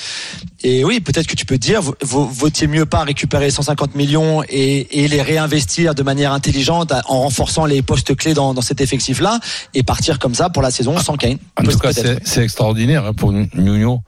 [0.68, 3.94] et oui, peut-être que tu peux te dire, vaut- vaut- vaut-il mieux pas récupérer 150
[3.94, 8.62] millions et, et les réinvestir de manière intelligente en renforçant les postes clés dans, dans
[8.62, 9.38] cet effectif-là
[9.74, 11.38] et partir comme ça pour la saison sans Kane?
[11.56, 14.00] En tout cas, c'est extraordinaire hein, pour Nuno.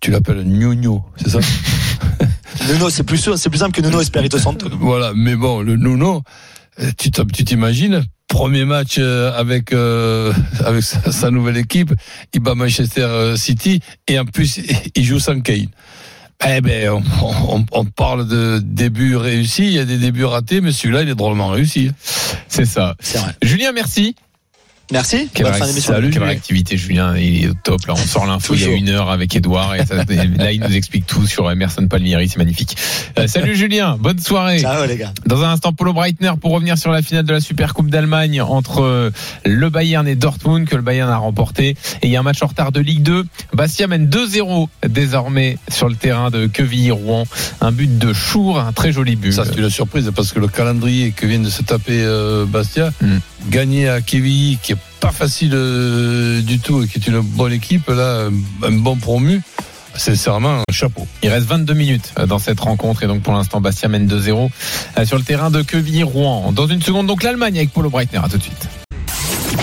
[0.00, 1.38] Tu l'appelles Nuno, c'est ça?
[2.72, 4.68] Nuno, c'est plus sûr, c'est plus simple que Nuno Espirito Santo.
[4.80, 6.22] Voilà, mais bon, le Nuno,
[6.96, 10.32] tu t'im- tu t'imagines, premier match euh, avec euh,
[10.64, 11.92] avec sa, sa nouvelle équipe,
[12.34, 14.60] il bat Manchester euh, City et en plus
[14.94, 15.68] il joue sans Kane.
[16.46, 17.02] Eh ben, on,
[17.48, 21.08] on, on parle de débuts réussis, il y a des débuts ratés, mais celui-là, il
[21.08, 21.90] est drôlement réussi.
[22.46, 22.94] C'est ça.
[23.14, 23.34] Vrai.
[23.42, 24.14] Julien, merci.
[24.90, 25.28] Merci.
[25.34, 25.80] Quelle, Bonne fin réac-.
[25.80, 26.26] Salut, quelle Julien.
[26.26, 27.16] réactivité, Julien.
[27.16, 27.84] Il est au top.
[27.86, 29.74] Là, on sort l'info il y a une heure avec Edouard.
[29.74, 32.28] Et ça- et là, il nous explique tout sur Emerson Palmieri.
[32.28, 32.76] C'est magnifique.
[33.18, 33.96] Euh, salut, Julien.
[34.00, 34.60] Bonne soirée.
[34.60, 35.12] Ciao les gars.
[35.26, 38.40] Dans un instant, Polo Breitner pour revenir sur la finale de la Super Coupe d'Allemagne
[38.40, 39.10] entre euh,
[39.44, 41.68] le Bayern et Dortmund que le Bayern a remporté.
[42.02, 43.26] Et il y a un match en retard de Ligue 2.
[43.52, 47.24] Bastia mène 2-0 désormais sur le terrain de Quevilly-Rouen.
[47.60, 49.32] Un but de Chour, un très joli but.
[49.32, 52.90] Ça, c'est une surprise parce que le calendrier que vient de se taper euh, Bastia,
[53.00, 53.18] Mm.
[53.50, 57.52] gagner à Quevilly, qui est pas facile euh, du tout et qui est une bonne
[57.52, 58.28] équipe, là,
[58.62, 59.40] un bon promu,
[59.94, 61.06] sincèrement, un chapeau.
[61.22, 64.50] Il reste 22 minutes euh, dans cette rencontre et donc pour l'instant Bastia mène 2-0
[64.98, 66.52] euh, sur le terrain de Quevilly-Rouen.
[66.52, 68.20] Dans une seconde donc l'Allemagne avec Polo Breitner.
[68.22, 68.68] À tout de suite.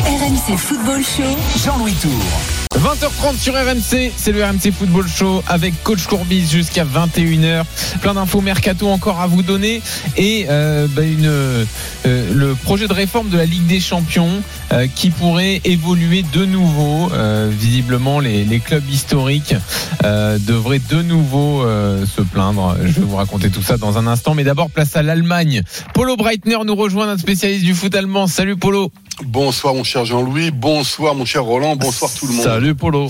[0.06, 1.64] RMC Football Show.
[1.64, 2.55] Jean-Louis Tour.
[2.74, 7.64] 20h30 sur RMC, c'est le RMC Football Show avec Coach Courbis jusqu'à 21h.
[8.02, 9.82] Plein d'infos mercato encore à vous donner
[10.18, 11.66] et euh, bah, euh,
[12.04, 17.10] le projet de réforme de la Ligue des Champions euh, qui pourrait évoluer de nouveau.
[17.50, 19.56] Visiblement, les, clubs historiques
[20.04, 21.64] devraient de nouveau
[22.06, 22.78] se plaindre.
[22.84, 25.64] Je vais vous raconter tout ça dans un instant, mais d'abord place à l'Allemagne.
[25.94, 28.28] Polo Breitner nous rejoint, notre spécialiste du foot allemand.
[28.28, 28.92] Salut Polo.
[29.24, 32.44] Bonsoir mon cher Jean-Louis, bonsoir mon cher Roland, bonsoir tout le monde.
[32.44, 33.10] Salut Polo.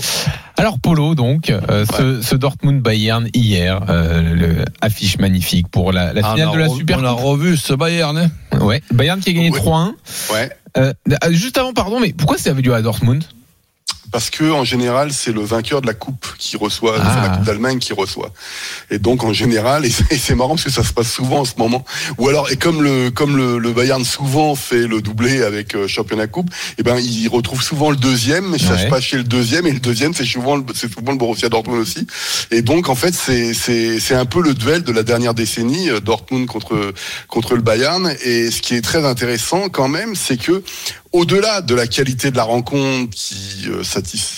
[0.56, 6.12] Alors Polo, donc, euh, ce, ce Dortmund Bayern hier, euh, le affiche magnifique pour la,
[6.12, 8.16] la Ah, finale de la Super On a revu ce Bayern.
[8.16, 9.58] Hein Ouais, Bayern qui a gagné Oui.
[9.58, 9.94] 3-1.
[10.32, 10.92] Ouais, Euh,
[11.30, 13.24] juste avant, pardon, mais pourquoi ça avait lieu à Dortmund?
[14.16, 17.12] Parce que en général, c'est le vainqueur de la coupe qui reçoit, Ah.
[17.14, 18.32] c'est la coupe d'Allemagne qui reçoit.
[18.90, 21.52] Et donc en général, et c'est marrant parce que ça se passe souvent en ce
[21.58, 21.84] moment.
[22.16, 25.86] Ou alors, et comme le comme le, le Bayern souvent fait le doublé avec euh,
[25.86, 26.48] championnat coupe,
[26.78, 29.72] et ben il retrouve souvent le deuxième, mais ça se passe chez le deuxième et
[29.72, 32.06] le deuxième c'est souvent le- c'est souvent le Borussia Dortmund aussi.
[32.50, 35.90] Et donc en fait c'est c'est c'est un peu le duel de la dernière décennie
[35.90, 36.94] euh, Dortmund contre
[37.28, 38.14] contre le Bayern.
[38.24, 40.62] Et ce qui est très intéressant quand même, c'est que
[41.16, 43.82] au-delà de la qualité de la rencontre qui, euh,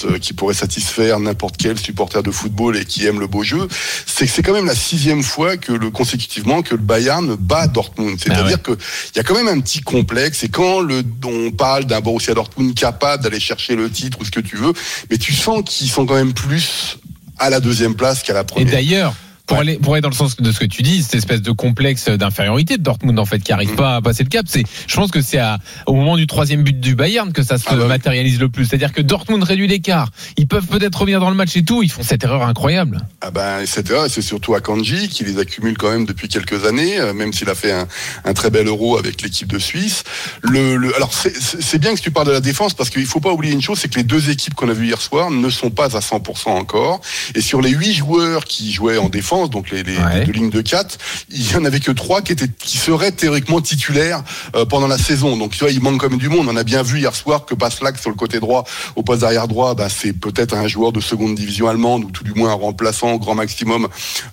[0.04, 3.66] euh, qui pourrait satisfaire n'importe quel supporter de football et qui aime le beau jeu,
[4.06, 7.66] c'est que c'est quand même la sixième fois que le consécutivement que le Bayern bat
[7.66, 8.18] Dortmund.
[8.22, 10.44] C'est-à-dire que il y a quand même un petit complexe.
[10.44, 14.30] Et quand le, on parle d'un Borussia Dortmund capable d'aller chercher le titre ou ce
[14.30, 14.72] que tu veux,
[15.10, 16.98] mais tu sens qu'ils sont quand même plus
[17.38, 18.72] à la deuxième place qu'à la Et première.
[18.72, 19.14] d'ailleurs,
[19.48, 19.62] pour, Ouais.
[19.62, 22.08] aller, pour aller dans le sens de ce que tu dis, cette espèce de complexe
[22.08, 23.76] d'infériorité de Dortmund en fait qui arrive Mm.
[23.76, 26.62] pas à passer le cap, c'est, je pense que c'est à- au moment du troisième
[26.62, 27.88] but du Bayern que ça se Ah bah oui.
[27.88, 28.66] matérialise le plus.
[28.66, 30.10] C'est-à-dire que Dortmund réduit l'écart.
[30.36, 31.82] Ils peuvent peut-être revenir dans le match et tout.
[31.82, 33.00] Ils font cette erreur incroyable.
[33.22, 33.82] Ah ben, etc.
[34.06, 37.48] Et c'est surtout Akanji qui les accumule quand même depuis quelques années, euh, même s'il
[37.48, 37.88] a fait un,
[38.24, 40.04] un très bel euro avec l'équipe de Suisse.
[40.42, 43.32] Le, le- alors c'est bien que tu parles de la défense parce qu'il faut pas
[43.32, 45.70] oublier une chose, c'est que les deux équipes qu'on a vues hier soir ne sont
[45.70, 47.00] pas à 100% encore.
[47.34, 50.20] Et sur les huit joueurs qui jouaient en défense, donc les, les, Ouais.
[50.20, 50.98] les deux lignes de 4,
[51.30, 54.22] il y en avait que trois qui étaient qui seraient théoriquement titulaires
[54.56, 55.36] euh, pendant la saison.
[55.36, 56.46] Donc tu vois, il manque quand même du monde.
[56.50, 58.64] On a bien vu hier soir que Baslak sur le côté droit,
[58.96, 62.24] au poste d'arrière droit, bah, c'est peut-être un joueur de seconde division allemande ou tout
[62.24, 63.88] du moins un remplaçant au grand maximum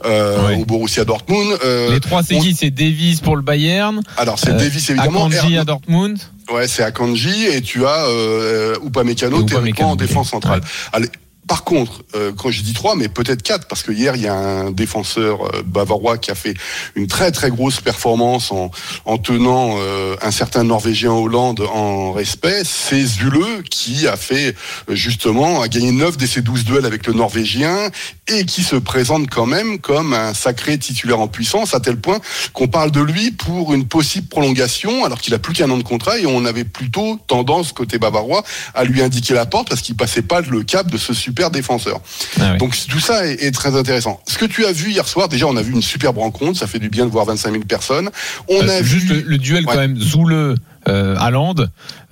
[0.05, 0.55] euh, Ouais.
[0.55, 1.57] au Borussia Dortmund.
[1.63, 2.55] Euh, Les trois, c'est on- qui?
[2.55, 5.25] C'est Davis pour le Bayern, alors c'est Davis évidemment.
[5.25, 6.17] Akanji à Dortmund.
[6.53, 10.61] Ouais, c'est Akanji et tu as euh, Upamecano Et théoriquement Upamecano, en défense centrale.
[10.93, 11.09] Allez,
[11.47, 14.27] par contre, euh, quand je dis trois, mais peut-être quatre, parce que hier il y
[14.27, 16.55] a un défenseur euh, bavarois qui a fait
[16.95, 18.71] une très très grosse performance en,
[19.05, 22.63] en tenant euh, un certain Norvégien Hollande en respect.
[22.63, 24.55] C'est Zule qui a fait
[24.89, 27.89] justement a gagné 9 de ses 12 duels avec le Norvégien
[28.27, 32.19] et qui se présente quand même comme un sacré titulaire en puissance à tel point
[32.53, 35.83] qu'on parle de lui pour une possible prolongation alors qu'il a plus qu'un an de
[35.83, 39.95] contrat et on avait plutôt tendance côté bavarois à lui indiquer la porte parce qu'il
[39.95, 41.99] passait pas le cap de ce super défenseur.
[42.39, 42.55] Ah.
[42.57, 44.19] Donc tout ça est, est très intéressant.
[44.27, 46.67] Ce que tu as vu hier soir, déjà on a vu une superbe rencontre, ça
[46.67, 48.09] fait du bien de voir 25 000 personnes.
[48.47, 49.73] On a juste vu le, le duel Ouais.
[49.73, 50.55] quand même Zoule
[50.87, 51.55] euh, Haaland,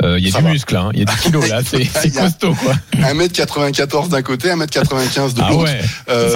[0.04, 0.52] euh, il y a Ça du va.
[0.52, 0.90] muscle, hein.
[0.94, 2.74] il y a du kilo là, c'est costaud quoi.
[2.98, 5.64] 1m94 d'un côté, 1m95 de Ah l'autre.
[5.64, 5.82] ouais.
[6.10, 6.30] Euh,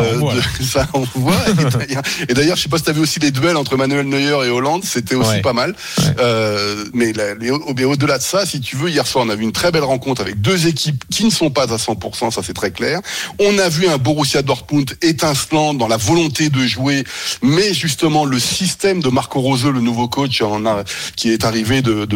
[0.62, 1.34] Ça, on voit.
[2.30, 4.45] Et d'ailleurs- je sais pas si tu as vu aussi les duels entre Manuel Neuer
[4.45, 5.41] et Hollande, c'était aussi Ouais.
[5.41, 5.76] pas mal.
[6.00, 6.04] Ouais.
[6.19, 9.52] Euh, mais mais au-delà de ça, si tu veux, hier soir, on a vu une
[9.52, 12.71] très belle rencontre avec deux équipes qui ne sont pas à 100%, ça c'est très
[12.71, 13.02] clair.
[13.39, 17.04] On a vu un Borussia Dortmund étincelant dans la volonté de jouer,
[17.41, 20.84] mais justement le système de Marco Rose, le nouveau coach en a-
[21.15, 22.15] qui est arrivé de, de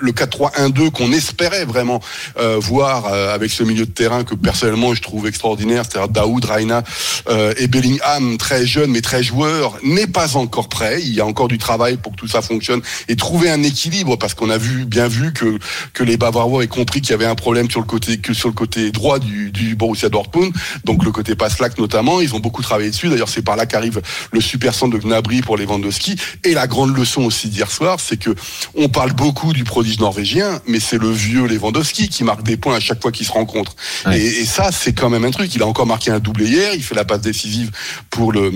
[0.00, 2.00] Le 4-3-1-2 qu'on espérait vraiment
[2.38, 6.44] euh, voir euh, avec ce milieu de terrain que personnellement je trouve extraordinaire, c'est-à-dire Daoud,
[6.44, 6.82] Reina
[7.28, 11.00] euh, et Bellingham, très jeune mais très joueur, n'est pas encore prêt.
[11.02, 14.16] Il y a encore du travail pour que tout ça fonctionne et trouver un équilibre
[14.16, 15.58] parce qu'on a vu bien vu que
[15.92, 18.48] que les Bavarois aient compris qu'il y avait un problème sur le côté que sur
[18.48, 20.52] le côté droit du, du Borussia Dortmund,
[20.84, 22.20] donc le côté Passlack notamment.
[22.20, 23.08] Ils ont beaucoup travaillé dessus.
[23.08, 24.00] D'ailleurs, c'est par là qu'arrive
[24.32, 26.16] le super centre de Gnabry pour les Lewandowski.
[26.44, 28.30] Et la grande leçon aussi d'hier soir, c'est que
[28.74, 32.76] on parle beaucoup du prodige norvégien, mais c'est le vieux Lewandowski qui marque des points
[32.76, 33.74] à chaque fois qu'ils se rencontrent.
[34.06, 34.18] Ouais.
[34.20, 35.54] Et, et ça, c'est quand même un truc.
[35.54, 36.74] Il a encore marqué un doublé hier.
[36.74, 37.70] Il fait la passe décisive
[38.10, 38.50] pour le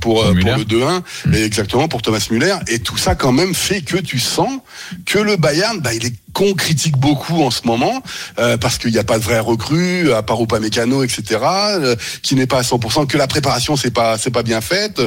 [0.00, 0.54] pour, euh, Pour pour Müller.
[0.56, 4.18] le 2-1 et exactement pour Thomas Müller et tout ça quand même fait que tu
[4.18, 4.60] sens
[5.04, 8.02] que le Bayern bah, il est qu'on critique beaucoup en ce moment
[8.38, 12.34] euh, parce qu'il n'y a pas de vrai recrue à part Upamecano etc euh, qui
[12.34, 15.00] n'est pas à 100% que la préparation c'est pas c'est pas bien faite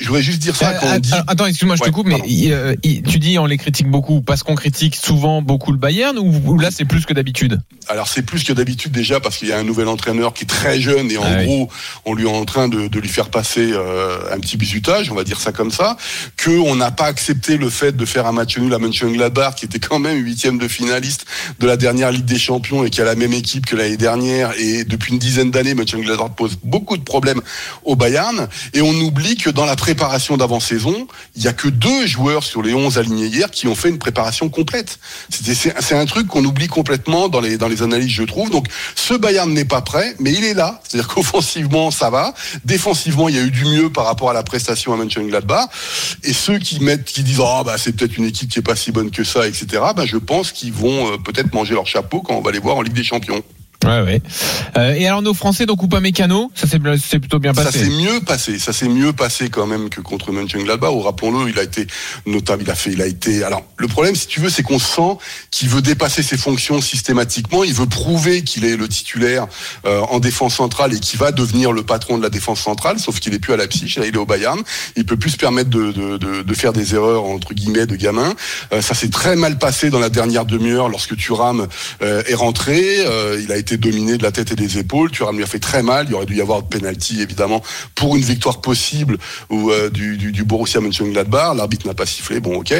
[0.00, 2.06] je voudrais juste dire ça Euh, quand on dit att- Attends, excuse-moi, je te coupe,
[2.06, 2.26] mais pardon.
[2.28, 6.16] il, il- tu dis on les critique beaucoup parce qu'on critique souvent beaucoup le Bayern
[6.18, 7.60] ou, ou là c'est plus que d'habitude?
[7.88, 10.46] Alors c'est plus que d'habitude déjà parce qu'il y a un nouvel entraîneur qui est
[10.46, 11.44] très jeune et en Ah oui.
[11.46, 11.68] gros
[12.04, 15.14] on lui est en train de, de lui faire passer euh, un petit bisutage, on
[15.14, 15.96] va dire ça comme ça,
[16.36, 19.64] que on n'a pas accepté le fait de faire un match nul à Mönchengladbach qui
[19.64, 21.26] était quand même huitième de finaliste
[21.58, 24.52] de la dernière Ligue des Champions et qui a la même équipe que l'année dernière
[24.58, 27.40] et depuis une dizaine d'années Mönchengladbach pose beaucoup de problèmes
[27.84, 32.06] au Bayern et on oublie que dans la préparation d'avant-saison il y a que deux
[32.06, 34.98] joueurs sur les 11 alignés hier qui ont fait une préparation complète.
[35.30, 38.50] C'est un truc qu'on oublie complètement dans les, analyses, je trouve.
[38.50, 40.80] Donc, ce Bayern n'est pas prêt, mais il est là.
[40.82, 42.34] C'est-à-dire qu'offensivement, ça va.
[42.64, 45.68] Défensivement, il y a eu du mieux par rapport à la prestation à Mönchengladbach.
[46.24, 46.78] Et ceux qui
[47.22, 49.66] disent, ah, bah, c'est peut-être une équipe qui est pas si bonne que ça, etc.,
[49.94, 52.76] bah, je pense qu'ils vont euh, peut-être manger leur chapeau quand on va les voir
[52.76, 53.42] en Ligue des Champions.
[53.84, 54.22] Ouais, ouais.
[54.76, 56.78] Euh, et alors nos Français, donc ou pas mécano, ça s'est
[57.20, 57.90] plutôt bien Ça s'est passé.
[57.90, 60.92] mieux passé, ça s'est mieux passé quand même que contre Mönchengladbach.
[60.92, 61.86] Où rappelons-le, il a été
[62.26, 63.44] notable, il a fait, il a été.
[63.44, 65.18] Alors le problème, si tu veux, c'est qu'on sent
[65.50, 67.62] qu'il veut dépasser ses fonctions systématiquement.
[67.62, 69.46] Il veut prouver qu'il est le titulaire
[69.86, 72.98] euh, en défense centrale et qu'il va devenir le patron de la défense centrale.
[72.98, 74.60] Sauf qu'il est plus à Leipzig, là il est au Bayern.
[74.96, 77.94] Il peut plus se permettre de, de, de, de faire des erreurs entre guillemets de
[77.94, 78.34] gamin.
[78.72, 81.68] Euh, ça s'est très mal passé dans la dernière demi-heure lorsque Thuram
[82.02, 83.06] euh, est rentré.
[83.06, 85.10] Euh, il a été dominé de la tête et des épaules.
[85.10, 86.06] Thuram lui a fait très mal.
[86.08, 87.62] Il aurait dû y avoir de penalty évidemment
[87.94, 89.18] pour une victoire possible
[89.50, 91.56] ou euh, du, du, du Borussia Mönchengladbach.
[91.56, 92.40] L'arbitre n'a pas sifflé.
[92.40, 92.72] Bon, ok.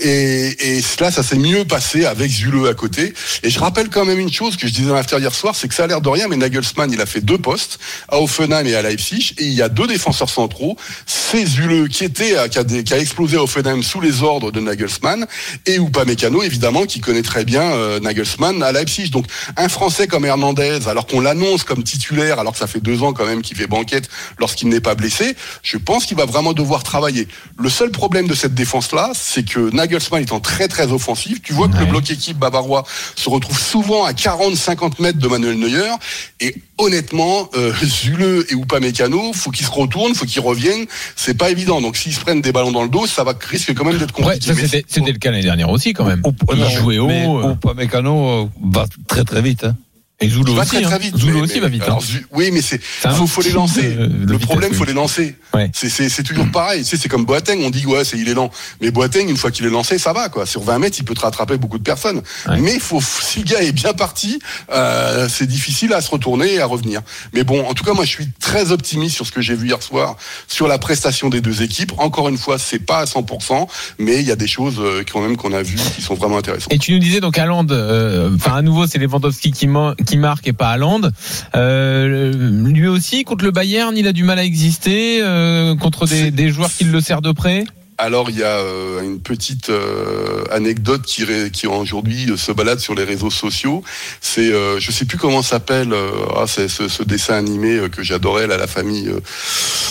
[0.00, 3.12] Et, et là, ça s'est mieux passé avec Zule à côté.
[3.42, 5.68] Et je rappelle quand même une chose que je disais dans l'after hier soir, c'est
[5.68, 7.78] que ça a l'air de rien, mais Nagelsmann, il a fait deux postes
[8.08, 10.76] à Offenheim et à Leipzig, et il y a deux défenseurs centraux.
[11.06, 14.60] C'est Zule qui était, à- qui a, a explosé à Offenheim sous les ordres de
[14.60, 15.26] Nagelsmann,
[15.66, 19.10] et Upamecano, évidemment, qui connaît très bien euh, Nagelsmann à Leipzig.
[19.10, 19.26] Donc,
[19.56, 23.14] un Français comme Hernandez, alors qu'on l'annonce comme titulaire, alors que ça fait deux ans
[23.14, 24.08] quand même qu'il fait banquette
[24.38, 27.26] lorsqu'il n'est pas blessé, je pense qu'il va vraiment devoir travailler.
[27.58, 31.68] Le seul problème de cette défense-là, c'est que Nagelsmann étant très très offensif, tu vois
[31.68, 32.84] que le bloc équipe bavarois
[33.14, 35.90] se retrouve souvent à 40-50 mètres de Manuel Neuer,
[36.40, 40.84] et honnêtement, euh, Zule et Upamecano, faut qu'ils se retournent, faut qu'ils reviennent,
[41.16, 41.80] c'est pas évident.
[41.80, 44.12] Donc s'ils se prennent des ballons dans le dos, ça va risque quand même d'être
[44.12, 44.52] compliqué.
[44.86, 46.20] c'était le cas l'année dernière aussi quand même.
[46.24, 47.08] Ou- Il non, jouait haut.
[47.40, 49.64] euh, Upamecano euh, va très très vite.
[49.64, 49.76] Hein.
[50.18, 50.70] Et va aussi.
[50.70, 50.98] très très hein.
[51.34, 51.82] mais- aussi mais- va vite.
[51.82, 52.20] alors, hein.
[52.32, 53.82] Oui, mais c'est faut, faut les lancer.
[53.82, 55.34] de- de le problème, faut les lancer.
[55.52, 55.70] Ouais.
[55.74, 56.82] C'est toujours pareil.
[56.84, 57.60] Tu sais, c'est comme Boateng.
[57.62, 58.50] On dit ouais, c'est il est lent.
[58.80, 60.46] Mais Boateng, une fois qu'il est lancé, ça va quoi.
[60.46, 62.22] Sur 20 mètres, il peut te rattraper beaucoup de personnes.
[62.48, 62.58] Ouais.
[62.60, 64.38] Mais faut si le gars est bien parti,
[64.72, 67.02] euh, c'est difficile à se retourner et à revenir.
[67.34, 69.66] Mais bon, en tout cas, moi, je suis très optimiste sur ce que j'ai vu
[69.68, 70.16] hier soir
[70.48, 71.92] sur la prestation des deux équipes.
[71.98, 75.20] Encore une fois, c'est pas à 100%, mais il y a des choses euh, quand
[75.20, 76.72] même qu'on a vues qui sont vraiment intéressantes.
[76.72, 80.16] Et tu nous disais donc Haaland, euh, enfin à nouveau c'est Lewandowski qui, ma- qui
[80.16, 81.02] marque et pas Haaland.
[81.54, 82.32] Euh,
[82.64, 86.70] lui aussi contre le Bayern, il a du mal à exister euh, contre des, joueurs
[86.72, 87.64] qui le serrent de près.
[87.98, 92.78] Alors il y a euh, une petite euh, anecdote qui, qui aujourd'hui euh, se balade
[92.78, 93.82] sur les réseaux sociaux.
[94.20, 95.94] C'est, je sais plus comment s'appelle,
[96.36, 99.10] ah, c'est ce, ce dessin animé que j'adorais là, la famille.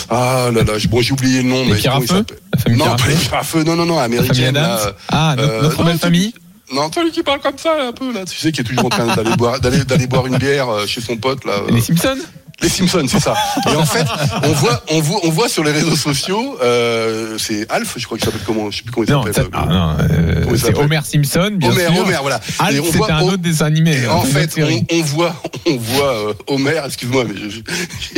[0.08, 1.64] ah là là, je- bon j'ai oublié le nom.
[1.64, 4.56] Les mais il La famille Non, pas les non non non, La famille américaine.
[4.56, 4.96] Adams là.
[5.08, 6.32] Ah, notre, notre non, belle famille
[6.72, 8.88] Non, celui qui parle comme ça un peu là, tu sais, qui est toujours en
[8.88, 11.52] train d'aller boire, d'aller, d'aller boire une bière euh, chez son pote là.
[11.52, 12.18] euh, Les Simpsons?
[12.62, 13.34] Les Simpsons, c'est ça.
[13.70, 14.06] Et en fait,
[14.42, 18.16] on voit, on voit, on voit sur les réseaux sociaux, euh, c'est Alf, je crois
[18.16, 19.50] qu'il s'appelle comment, je sais plus comment il s'appelle.
[19.52, 22.02] ah, non, euh, c'est Homer Simpson, bien Homer, sûr.
[22.02, 22.40] Homer, voilà.
[22.58, 23.98] Alf, c'était un autre dessin animé.
[24.02, 24.54] Et en une fait,
[24.90, 25.36] on, on voit,
[25.66, 27.50] on voit euh, Homer, excuse-moi, mais je,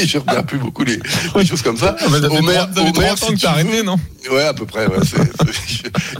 [0.02, 1.00] je, je regarde plus beaucoup les,
[1.34, 1.96] les choses comme ça.
[1.98, 3.96] Ah, Homer, Homer, ans si que tu arrêté, non
[4.30, 4.86] Ouais, à peu près.
[4.86, 4.98] Ouais,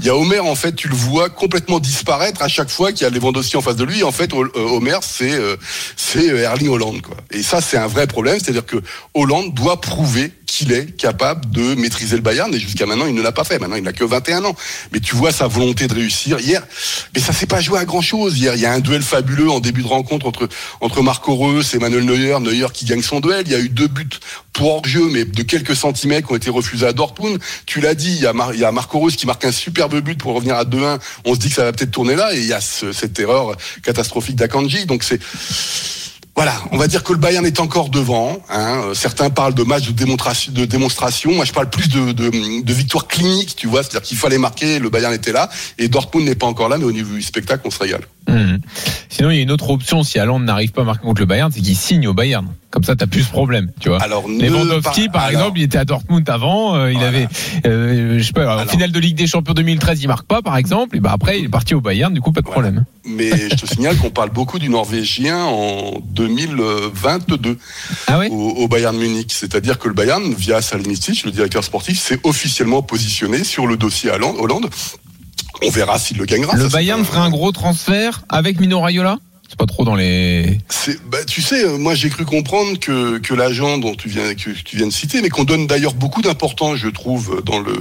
[0.01, 3.03] il y a Homer, en fait, tu le vois complètement disparaître à chaque fois qu'il
[3.03, 4.03] y a Lewandowski en face de lui.
[4.03, 5.39] En fait, Homer, c'est
[5.97, 7.17] c'est Erling Holland, quoi.
[7.31, 8.77] Et ça, c'est un vrai problème, c'est-à-dire que
[9.15, 12.53] Hollande doit prouver qu'il est capable de maîtriser le Bayern.
[12.55, 13.59] Et jusqu'à maintenant, il ne l'a pas fait.
[13.59, 14.57] Maintenant, il n'a que 21 ans.
[14.93, 16.67] Mais tu vois sa volonté de réussir hier.
[17.15, 18.55] Mais ça s'est pas joué à grand chose hier.
[18.57, 20.49] Il y a un duel fabuleux en début de rencontre entre
[20.81, 22.37] entre Marco Reus et Manuel Neuer.
[22.41, 23.45] Neuer qui gagne son duel.
[23.47, 24.09] Il y a eu deux buts
[24.55, 27.39] pour hors-jeu, mais de quelques centimètres qui ont été refusés à Dortmund.
[27.67, 29.53] Tu l'as dit, il y, a Mar- il y a Marco Reus qui marque un
[29.53, 30.99] superbe but pour revenir à 2-1.
[31.25, 33.19] On se dit que ça va peut-être tourner là, et il y a ce- cette
[33.21, 33.55] erreur
[33.85, 34.87] catastrophique d'Akanji.
[34.87, 35.21] Donc c'est
[36.39, 38.41] voilà, on va dire que le Bayern est encore devant.
[38.49, 38.83] Hein.
[38.85, 41.35] Euh, Certains parlent de match de démonstration, de.
[41.35, 43.83] Moi, je parle plus de, de, de victoire clinique, tu vois.
[43.83, 46.85] C'est-à-dire qu'il fallait marquer, le Bayern était là, et Dortmund n'est pas encore là, mais
[46.85, 48.03] au niveau du spectacle, on se régale.
[48.29, 48.61] Mhm.
[49.09, 51.27] Sinon, il y a une autre option si Haaland n'arrive pas à marquer contre le
[51.27, 52.47] Bayern, c'est qu'il signe au Bayern.
[52.71, 54.03] Comme ça, t'as plus ce problème, tu vois.
[54.03, 56.75] Alors, Lewandowski, par alors, exemple, il était à Dortmund avant.
[56.77, 57.09] euh, il Voilà.
[57.09, 57.29] avait,
[57.67, 58.71] euh, je sais pas, en Alors.
[58.71, 60.95] finale de Ligue des Champions 2013, il marque pas, par exemple.
[60.95, 62.13] Et ben après, il est parti au Bayern.
[62.13, 62.61] Du coup, pas de Voilà.
[62.71, 62.85] problème.
[63.07, 67.57] Mais je te signale qu'on parle beaucoup du Norvégien en 2022
[68.07, 68.29] Ah ouais.
[68.31, 69.33] au, au Bayern Munich.
[69.33, 74.11] C'est-à-dire que le Bayern, via Salinic, le directeur sportif, s'est officiellement positionné sur le dossier
[74.11, 74.37] Hollande.
[74.39, 74.69] Hollande.
[75.63, 76.55] On verra s'il le gagnera.
[76.57, 79.19] Le Bayern ferait un gros transfert avec Mino Raiola.
[79.51, 80.59] C'est pas trop dans les.
[80.69, 84.35] C'est, bah, tu sais, euh, moi j'ai cru comprendre que, que l'agent dont tu viens,
[84.35, 87.73] que tu viens de citer, mais qu'on donne d'ailleurs beaucoup d'importance, je trouve, dans le,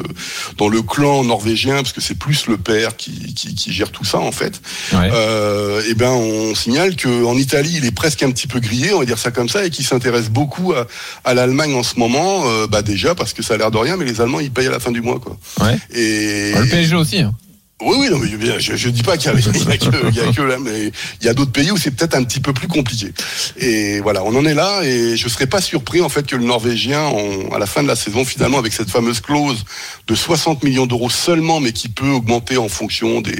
[0.57, 4.05] dans le clan norvégien, parce que c'est plus le père qui, qui, qui gère tout
[4.05, 4.61] ça en fait.
[4.93, 5.09] Ouais.
[5.11, 8.93] Euh, et ben, on signale que en Italie, il est presque un petit peu grillé,
[8.93, 10.87] on va dire ça comme ça, et qu'il s'intéresse beaucoup à,
[11.25, 12.43] à l'Allemagne en ce moment.
[12.47, 14.67] euh, bah déjà parce que ça a l'air de rien, mais les Allemands ils payent
[14.67, 15.35] à la fin du mois, quoi.
[15.61, 15.77] Ouais.
[15.93, 17.19] Et Le PSG aussi.
[17.19, 17.33] hein.
[17.79, 20.19] Oui, oui, non, mais je, je dis pas qu'il y y a que, il y
[20.19, 22.51] a que là, mais il y a d'autres pays où c'est peut-être un petit peu
[22.51, 23.13] plus compliqué.
[23.57, 26.43] Et voilà, on en est là, et je serais pas surpris en fait que le
[26.43, 29.63] Norvégien, en- à la fin de la saison, finalement, avec cette fameuse clause
[30.07, 33.37] de 60 millions d'euros seulement, mais qui peut augmenter en fonction des,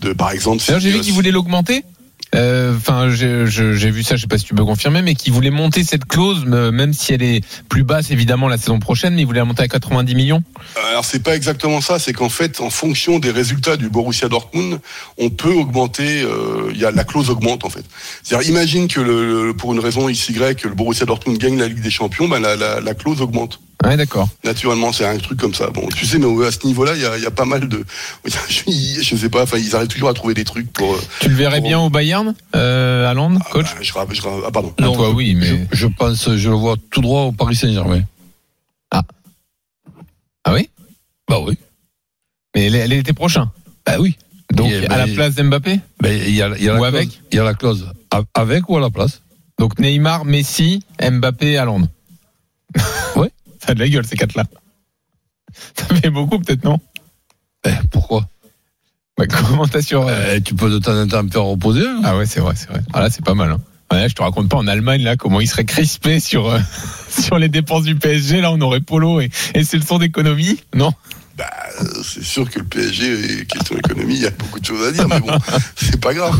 [0.00, 0.62] de, par exemple.
[0.66, 1.84] J'ai vu qu'il voulait l'augmenter.
[2.34, 5.50] Euh, Enfin, j'ai vu ça, je sais pas si tu peux confirmer, mais qui voulait
[5.50, 9.22] monter cette clause, euh, même si elle est plus basse évidemment la saison prochaine, mais
[9.22, 10.42] il voulait la monter à 90 millions.
[10.90, 14.80] Alors c'est pas exactement ça, c'est qu'en fait, en fonction des résultats du Borussia Dortmund,
[15.18, 16.22] on peut augmenter.
[16.22, 17.84] euh, la clause augmente en fait.
[18.22, 21.90] C'est-à-dire, imagine que pour une raison XY, que le Borussia Dortmund gagne la Ligue des
[21.90, 23.60] Champions, ben la clause augmente.
[23.84, 24.28] Ouais, d'accord.
[24.42, 25.68] Naturellement, c'est un truc comme ça.
[25.68, 27.68] Bon, tu sais, mais à ce niveau-là, il y a, il y a pas mal
[27.68, 27.84] de.
[28.24, 28.30] Je,
[29.02, 29.42] je sais pas.
[29.42, 30.94] Enfin, ils arrivent toujours à trouver des trucs pour.
[30.94, 34.22] euh, Tu le verrais bien au Bayern, euh, à Londres, ah, coach bah, je, je
[34.46, 34.72] ah, pardon.
[34.80, 38.02] Non, toi, oui, mais- je, je pense, je le vois tout droit au Paris Saint-Germain.
[40.48, 40.70] Ah oui?
[41.28, 41.58] Bah oui.
[42.54, 43.50] Mais l'été prochain.
[43.84, 44.16] Bah oui.
[44.52, 45.80] Donc à la place d'Mbappé?
[46.04, 47.08] Il y a, il y a la Ou clause- avec?
[47.32, 47.88] Il y a la clause.
[48.34, 49.22] Avec ou à la place?
[49.58, 51.88] Donc Neymar, Messi, Mbappé à Londres.
[53.16, 53.32] Ouais.
[53.66, 54.44] Ça a de la gueule ces quatre-là.
[55.74, 56.78] Ça fait beaucoup peut-être non?
[57.64, 58.28] Ben, pourquoi?
[59.28, 61.86] Comment t'assures euh, Eh, Tu peux de temps en temps me faire reposer.
[61.86, 62.00] hein.
[62.04, 62.80] Ah ouais, c'est vrai, c'est vrai.
[62.92, 63.50] Ah là, c'est pas mal.
[63.90, 64.08] Hein.
[64.08, 66.58] Je te raconte pas en Allemagne là comment ils seraient crispés sur euh,
[67.08, 68.40] sur les dépenses du PSG.
[68.40, 70.60] Là, on aurait Polo et, et c'est le son d'économie.
[70.74, 70.92] Non?
[71.36, 71.44] Bah,
[72.02, 75.06] c'est sûr que le PSG, question économie, il y a beaucoup de choses à dire,
[75.06, 75.28] mais bon,
[75.76, 76.34] c'est pas grave.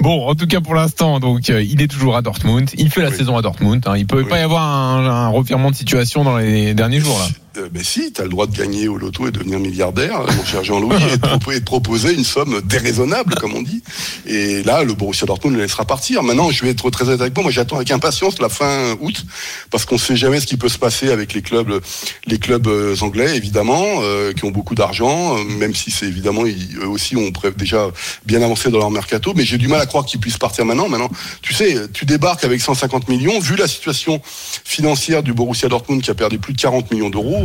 [0.00, 2.70] Bon, en tout cas pour l'instant, donc euh, il est toujours à Dortmund.
[2.78, 3.16] Il fait la Oui.
[3.16, 3.82] saison à Dortmund.
[3.86, 3.96] Hein.
[3.98, 4.28] Il peut Oui.
[4.28, 7.26] pas y avoir un, un revirement de situation dans les derniers jours là.
[7.56, 10.32] Euh, mais si, tu as le droit de gagner au loto et devenir milliardaire, euh,
[10.36, 13.82] mon cher Jean-Louis, et, de propo- et de proposer une somme déraisonnable, comme on dit.
[14.26, 16.22] Et là, le Borussia Dortmund le laissera partir.
[16.22, 17.44] Maintenant, je vais être très honnête avec moi.
[17.44, 19.24] Moi, j'attends avec impatience la fin août,
[19.70, 21.80] parce qu'on sait jamais ce qui peut se passer avec les clubs,
[22.26, 26.46] les clubs euh, anglais, évidemment, euh, qui ont beaucoup d'argent, euh, même si c'est évidemment,
[26.46, 27.88] ils, eux aussi ont déjà
[28.26, 29.32] bien avancé dans leur mercato.
[29.36, 30.88] Mais j'ai du mal à croire qu'ils puissent partir maintenant.
[30.88, 31.10] Maintenant,
[31.42, 34.20] tu sais, tu débarques avec 150 millions, vu la situation
[34.64, 37.43] financière du Borussia Dortmund qui a perdu plus de 40 millions d'euros,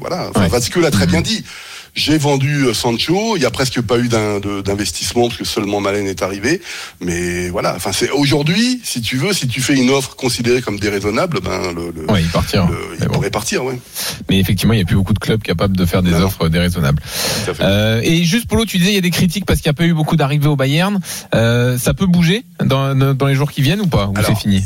[0.00, 0.28] voilà.
[0.30, 0.48] Enfin, Ouais.
[0.48, 1.44] Vatzke l'a très bien dit.
[1.96, 6.08] J'ai vendu euh, Sancho, il n'y a presque pas eu d'investissement parce que seulement Malen
[6.08, 6.60] est arrivé.
[7.00, 10.80] Mais voilà, enfin c'est aujourd'hui, si tu veux, si tu fais une offre considérée comme
[10.80, 12.68] déraisonnable, ben le, le- Ouais, il partira.
[12.68, 13.14] le- il bon.
[13.14, 13.78] pourrait partir, ouais.
[14.28, 16.48] Mais effectivement, il y a plus beaucoup de clubs capables de faire des Non, offres
[16.48, 17.00] déraisonnables.
[17.60, 19.78] Euh, et juste Polo, tu disais il y a des critiques parce qu'il n'y a
[19.78, 20.98] pas eu beaucoup d'arrivées au Bayern.
[21.36, 24.64] Euh, ça peut bouger dans, dans les jours qui viennent ou pas Ou c'est fini?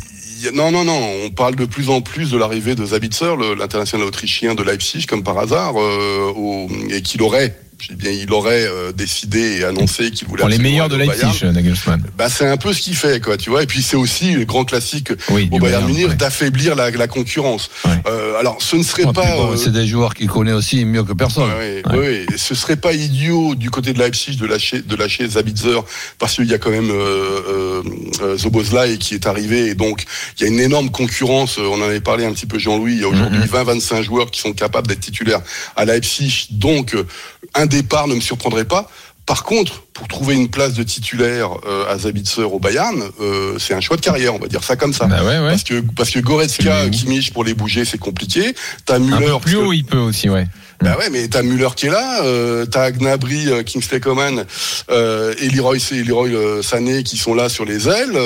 [0.52, 1.00] Non, non, non.
[1.24, 5.22] On parle de plus en plus de l'arrivée de Zabitzer, l'international autrichien de Leipzig, comme
[5.22, 7.56] par hasard, euh, et qu'il aurait,
[7.86, 10.96] dis bien, il aurait euh, décidé et annoncé qu'il voulait Pour les meilleurs de.
[10.96, 12.02] Leipzig, Nagelsmann.
[12.16, 13.62] Bah, c'est un peu ce qu'il fait, quoi, tu vois.
[13.62, 16.14] Et puis c'est aussi le grand classique Oui, au Bayern Munich ouais.
[16.16, 17.70] d'affaiblir la, la concurrence.
[17.84, 17.92] Ouais.
[18.08, 19.36] Euh, alors, ce ne serait Oh, pas.
[19.36, 21.50] bon, euh, C'est des joueurs qu'il connaît aussi mieux que personne.
[21.50, 22.26] Ouais, ouais, ouais.
[22.36, 25.78] Ce serait pas idiot du côté de Leipzig de lâcher, de lâcher Zabitzer
[26.18, 27.82] parce qu'il y a quand même euh, euh,
[28.22, 30.04] euh, Zoboslai qui est arrivé et donc
[30.38, 31.58] il y a une énorme concurrence.
[31.58, 32.94] Euh, On en avait parlé un petit peu Jean-Louis.
[32.94, 33.46] Il y a aujourd'hui Mhm.
[33.46, 35.42] 20-25 joueurs qui sont capables d'être titulaires
[35.76, 36.48] à Leipzig.
[36.50, 37.06] Donc euh,
[37.54, 38.90] un départ ne me surprendrait pas.
[39.26, 43.74] Par contre, pour trouver une place de titulaire euh, à Zabitzer au Bayern, euh, c'est
[43.74, 45.04] un choix de carrière, on va dire ça comme ça.
[45.04, 45.50] Bah ouais, ouais.
[45.50, 48.54] Parce que parce que Goretzka, Kimmich pour les bouger, c'est compliqué.
[48.86, 50.46] T'as Müller plus que- haut, il peut aussi, ouais.
[50.82, 54.44] bah ouais, mais t'as Müller qui est là, euh, t'as Gnabry, euh, Kingsley Coman
[54.90, 58.16] euh, et Leroy, et Leroy Sané qui sont là sur les ailes.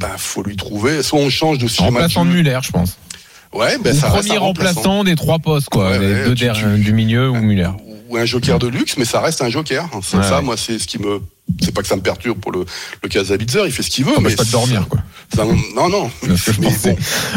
[0.00, 1.04] Bah faut lui trouver.
[1.04, 1.90] Soit on change de schéma.
[1.90, 2.36] Remplaçant de jeu.
[2.38, 2.98] Muller, je pense.
[3.52, 4.74] Ouais, ben ça premier remplaçant.
[4.80, 5.90] remplaçant des trois postes, quoi.
[5.90, 7.70] Ouais, les ouais, deux tu- derrière- tu- du milieu ou Muller.
[8.10, 9.88] Ou un joker de luxe, mais ça reste un joker.
[10.02, 10.42] C'est Ouais, ça, ouais.
[10.42, 11.20] moi, c'est ce qui me.
[11.62, 12.64] C'est pas que ça me perturbe pour le,
[13.02, 14.14] le cas Zabitzer, il fait ce qu'il veut.
[14.14, 15.00] Ça mais pas de dormir, quoi.
[15.34, 15.44] ça-
[15.74, 16.10] non, non.
[16.36, 16.96] C'est Mais bon,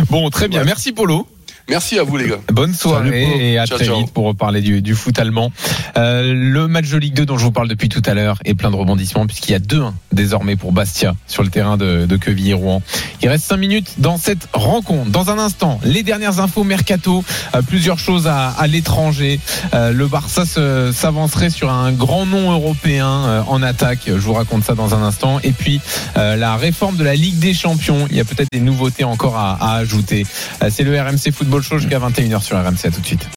[0.10, 0.64] Bon, très bien.
[0.64, 1.28] Merci, Polo.
[1.70, 2.38] Merci à vous, les gars.
[2.52, 3.98] Bonne soirée Salut, et à Ciao, très ciao.
[4.00, 5.52] vite pour reparler du, du foot allemand.
[5.98, 8.54] Euh, le match de Ligue 2 dont je vous parle depuis tout à l'heure est
[8.54, 12.18] plein de rebondissements puisqu'il y a 2-1 désormais pour Bastia sur le terrain de, de
[12.18, 12.82] Quevilly-Rouen.
[13.22, 15.10] Il reste 5 minutes dans cette rencontre.
[15.12, 17.24] Dans un instant, les dernières infos mercato,
[17.56, 19.40] euh, plusieurs choses à, à l'étranger.
[19.74, 24.02] Euh, le Barça s'avancerait sur un grand nom européen euh, en attaque.
[24.08, 25.40] Je vous raconte ça dans un instant.
[25.44, 25.80] Et puis
[26.18, 28.08] euh, la réforme de la Ligue des Champions.
[28.10, 30.26] Il y a peut-être des nouveautés encore à, à ajouter.
[30.64, 32.86] Euh, C'est le RMC Football Show jusqu'à 21h sur RMC.
[32.86, 33.30] À tout de suite.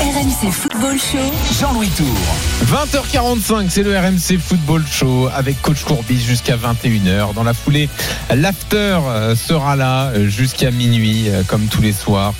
[0.00, 0.98] RMC Football.
[1.52, 2.06] Jean-Louis Tour.
[2.66, 7.34] 20h45, c'est le RMC Football Show avec Coach Courbis jusqu'à 21h.
[7.34, 7.88] Dans la foulée,
[8.32, 12.34] l'after euh, sera là euh, jusqu'à minuit, euh, comme tous les soirs,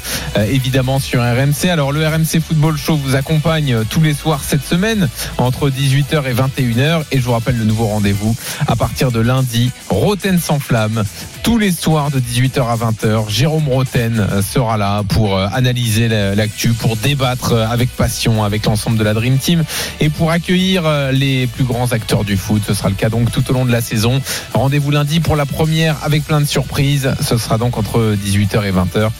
[0.50, 1.68] évidemment sur RMC.
[1.70, 6.34] Alors le RMC Football Show vous accompagne tous les soirs cette semaine entre 18h et
[6.34, 7.02] 21h.
[7.10, 8.36] Et je vous rappelle le nouveau rendez-vous
[8.68, 11.02] à partir de lundi, Roten sans flamme.
[11.42, 13.28] tous les soirs de 18h à 20h.
[13.30, 19.04] Jérôme Roten sera là pour analyser la- l'actu, pour débattre avec passion avec l'ensemble de
[19.04, 19.64] la Dream Team
[20.00, 22.62] et pour accueillir euh, les plus grands acteurs du foot.
[22.66, 24.20] Ce sera le cas donc tout au long de la saison.
[24.52, 27.10] Rendez-vous lundi pour la première avec plein de surprises.
[27.22, 29.10] Ce sera donc entre 18h et 20h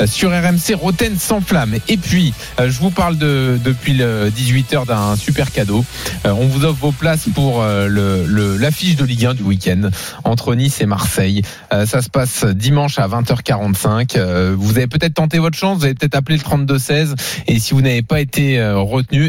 [0.00, 1.74] euh, sur RMC Roten sans flamme.
[1.88, 5.84] Et puis, euh, je vous parle de, depuis le 18h d'un super cadeau.
[6.24, 9.90] On vous offre vos places pour euh, le- l'affiche de Ligue 1 du week-end
[10.24, 11.42] entre Nice et Marseille.
[11.70, 14.16] Ça se passe dimanche à 20h45.
[14.16, 17.14] Euh, Vous avez peut-être tenté votre chance, vous avez peut-être appelé le 32-16
[17.48, 18.78] et si vous n'avez pas été euh,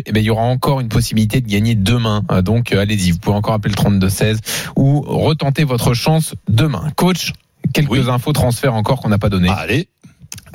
[0.05, 2.23] eh ben, il y aura encore une possibilité de gagner demain.
[2.31, 4.37] Euh, Donc euh, allez-y, vous pouvez encore appeler le 32-16
[4.75, 6.89] ou retenter votre chance demain.
[6.95, 7.33] Coach,
[7.73, 8.09] quelques Oui.
[8.09, 9.49] infos transferts encore qu'on n'a pas donné.
[9.49, 9.87] Allez.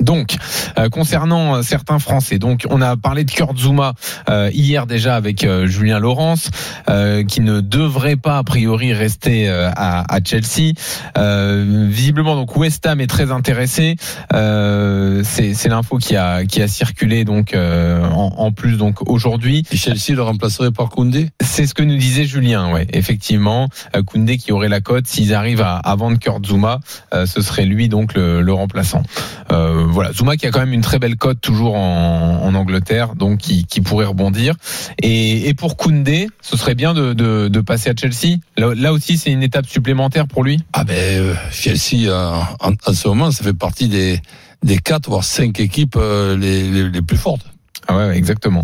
[0.01, 0.35] Donc,
[0.77, 3.93] euh, concernant euh, certains Français, donc on a parlé de Kurt Zuma
[4.29, 6.49] euh, hier déjà avec euh, Julien Laurence,
[6.89, 10.73] euh, qui ne devrait pas a priori rester euh, à, à Chelsea.
[11.17, 13.95] Euh, visiblement, donc West Ham est très intéressé.
[14.33, 19.63] Euh, c'est l'info qui a qui a circulé donc euh, en, en plus donc aujourd'hui.
[19.71, 21.29] Et Chelsea le remplacerait par Koundé?
[21.41, 23.69] C'est ce que nous disait Julien, ouais, effectivement.
[24.07, 26.79] Koundé qui aurait la cote, s'ils arrivent à, à vendre Kurt Zuma,
[27.13, 29.03] euh, ce serait lui donc le, le remplaçant.
[29.51, 33.15] Euh, voilà, Zuma qui a quand même une très belle cote toujours en, en Angleterre,
[33.15, 34.55] donc qui, qui pourrait rebondir.
[35.01, 38.37] Et, et pour Koundé, ce serait bien de, de, de passer à Chelsea.
[38.57, 40.59] Là, là aussi, c'est une étape supplémentaire pour lui.
[40.73, 44.19] Ah ben euh, Chelsea euh, en, en ce moment ça fait partie des
[44.63, 47.45] des quatre voire cinq équipes euh, les, les, les plus fortes.
[47.93, 48.63] Ah ouais, exactement.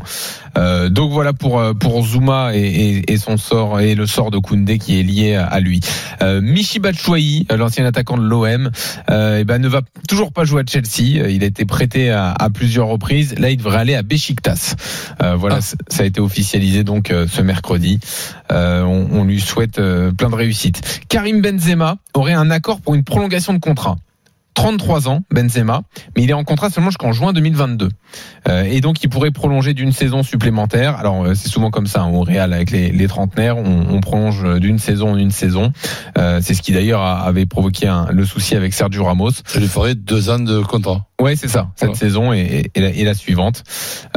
[0.58, 4.32] Euh, donc voilà pour euh, pour Zuma et, et, et son sort et le sort
[4.32, 5.82] de Koundé qui est lié à, à lui.
[6.22, 8.72] Euh, Michi Batshuayi, l'ancien attaquant de l'OM,
[9.10, 11.28] euh, eh ben ne va toujours pas jouer à Chelsea.
[11.30, 13.38] Il a été prêté à, à plusieurs reprises.
[13.38, 14.76] Là, il devrait aller à Besiktas.
[15.22, 15.76] Euh, voilà, Ah.
[15.90, 18.00] ça a été officialisé donc euh, ce mercredi.
[18.52, 19.82] Euh, on, on lui souhaite
[20.18, 21.02] plein de réussite.
[21.10, 23.98] Karim Benzema aurait un accord pour une prolongation de contrat.
[24.58, 25.84] 33 ans, Benzema,
[26.16, 27.90] mais il est en contrat seulement jusqu'en juin 2022.
[28.48, 30.96] Euh, et donc, il pourrait prolonger d'une saison supplémentaire.
[30.98, 34.00] Alors, euh, c'est souvent comme ça hein, au Real avec les, les trentenaires, on, on
[34.02, 35.72] prolonge d'une saison en une saison.
[36.18, 39.30] Euh, c'est ce qui d'ailleurs avait provoqué un- le souci avec Sergio Ramos.
[39.46, 41.06] Ça lui ferait deux ans de contrat.
[41.22, 41.70] Ouais, c'est ça.
[41.76, 42.00] Cette Voilà.
[42.00, 43.64] saison et, et la, et la suivante.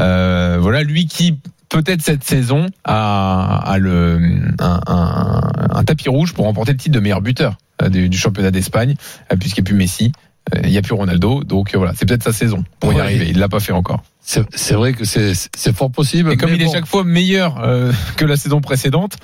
[0.00, 1.38] Euh, voilà, lui qui
[1.68, 4.20] peut-être cette saison a, a le
[4.58, 7.56] un, un- un tapis rouge pour remporter le titre de meilleur buteur
[7.90, 8.94] du, du championnat d'Espagne,
[9.38, 10.12] puisqu'il n'y a plus Messi.
[10.54, 13.00] Euh, Il n'y a plus Ronaldo, donc euh, voilà, c'est peut-être sa saison pour y
[13.00, 13.28] arriver.
[13.28, 14.02] Il l'a pas fait encore.
[14.22, 16.30] C'est vrai que c'est fort possible.
[16.30, 19.16] Et comme mais il est chaque fois meilleur euh, que la saison précédente,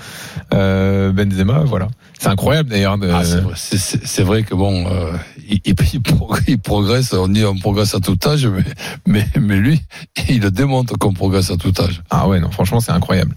[0.53, 1.89] euh, Benzema, voilà,
[2.19, 2.99] c'est incroyable d'ailleurs.
[2.99, 3.09] De...
[3.09, 3.23] Ah,
[3.55, 5.13] c'est vrai, que bon, euh,
[5.49, 7.13] il, il, il prog- il progresse.
[7.13, 8.65] On dit on progresse à tout âge, mais
[9.07, 9.81] mais, mais lui,
[10.29, 12.03] il le démontre qu'on progresse à tout âge.
[12.11, 13.35] Ah ouais, non, franchement, c'est incroyable.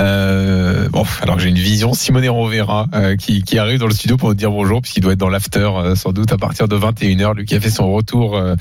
[0.00, 4.16] Euh, bon, alors j'ai une vision, Simone Rovera euh, qui, qui arrive dans le studio
[4.16, 6.76] pour nous dire bonjour, puisqu'il doit être dans l'after euh, sans doute à partir de
[6.76, 8.54] 21h, lui qui a fait son retour euh,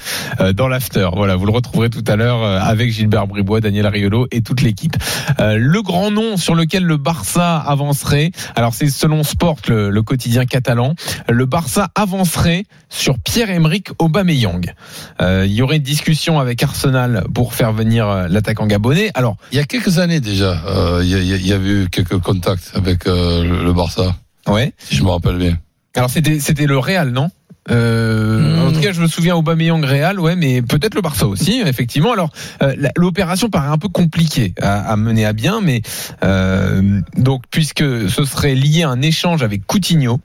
[0.54, 1.10] dans l'after.
[1.16, 4.96] Voilà, vous le retrouverez tout à l'heure avec Gilbert Bribois, Daniel Ariolo et toute l'équipe.
[5.40, 10.46] Le grand nom sur lequel le Barça avancerait, alors c'est selon Sport, le, le quotidien
[10.46, 10.96] catalan,
[11.30, 14.74] le Barça avancerait sur Pierre-Emerick Aubameyang.
[15.22, 19.10] Euh, il y aurait une discussion avec Arsenal pour faire venir euh, l'attaquant gabonais.
[19.16, 21.88] Alors, Il y a quelques années déjà, euh, il y, a- il y a- eu
[21.90, 24.16] quelques contacts avec euh, le, Barça,
[24.48, 24.74] ouais.
[24.78, 25.58] si je me rappelle bien.
[25.96, 27.30] Alors c'était c'était le Real, non?
[27.70, 28.68] Euh, Hmm.
[28.68, 32.12] En tout cas, je me souviens Aubameyang Real, ouais, mais peut-être le Barça aussi, effectivement.
[32.12, 32.32] Alors
[32.64, 35.82] euh, l'opération paraît un peu compliquée à, à mener à bien, mais
[36.24, 40.20] euh, donc puisque ce serait lié à un échange avec Coutinho.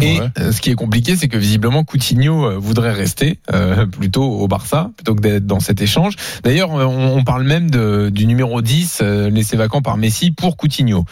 [0.00, 0.28] Et Ouais.
[0.40, 4.48] euh, ce qui est compliqué, c'est que visiblement Coutinho euh, voudrait rester euh, plutôt au
[4.48, 6.14] Barça plutôt que d'être dans cet échange.
[6.42, 10.56] D'ailleurs, on, on parle même de, du numéro 10 euh, laissé vacant par Messi pour
[10.56, 11.04] Coutinho.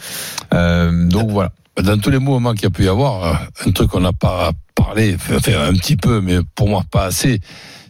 [0.53, 1.51] Euh, donc voilà.
[1.81, 3.33] Dans tous les mouvements qu'il y a pu y avoir, euh,
[3.67, 7.39] un truc qu'on n'a pas parlé, enfin un petit peu, mais pour moi pas assez,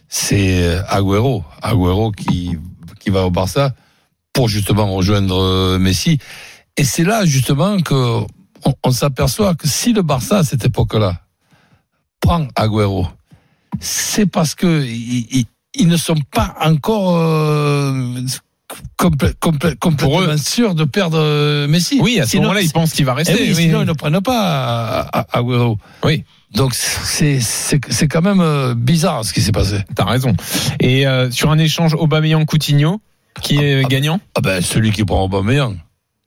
[0.08, 1.44] c'est Agüero.
[1.60, 2.56] Agüero qui,
[3.00, 3.72] qui va au Barça
[4.32, 6.18] pour justement rejoindre Messi.
[6.76, 8.20] Et c'est là justement que
[8.64, 11.20] on, on s'aperçoit que si le Barça à cette époque-là
[12.20, 13.06] prend Agüero,
[13.80, 18.20] c'est parce que ils, ne sont pas encore euh,
[18.98, 22.00] complè- complè- complètement sûrs de perdre euh, Messi.
[22.00, 23.34] Oui, à ce moment-là, ils pensent qu'il va eh rester.
[23.34, 23.84] oui, oui, sinon, oui.
[23.84, 25.78] ils ne prennent pas à- Agüero.
[26.04, 26.24] Oui.
[26.54, 27.40] Donc, c'est,
[28.08, 29.78] quand même euh, bizarre ce qui s'est passé.
[29.96, 30.34] T'as raison.
[30.78, 33.00] Et euh, sur un échange Aubameyang-Coutinho,
[33.42, 34.20] qui est ah, gagnant?
[34.36, 35.76] Ah ben, celui qui prend Aubameyang.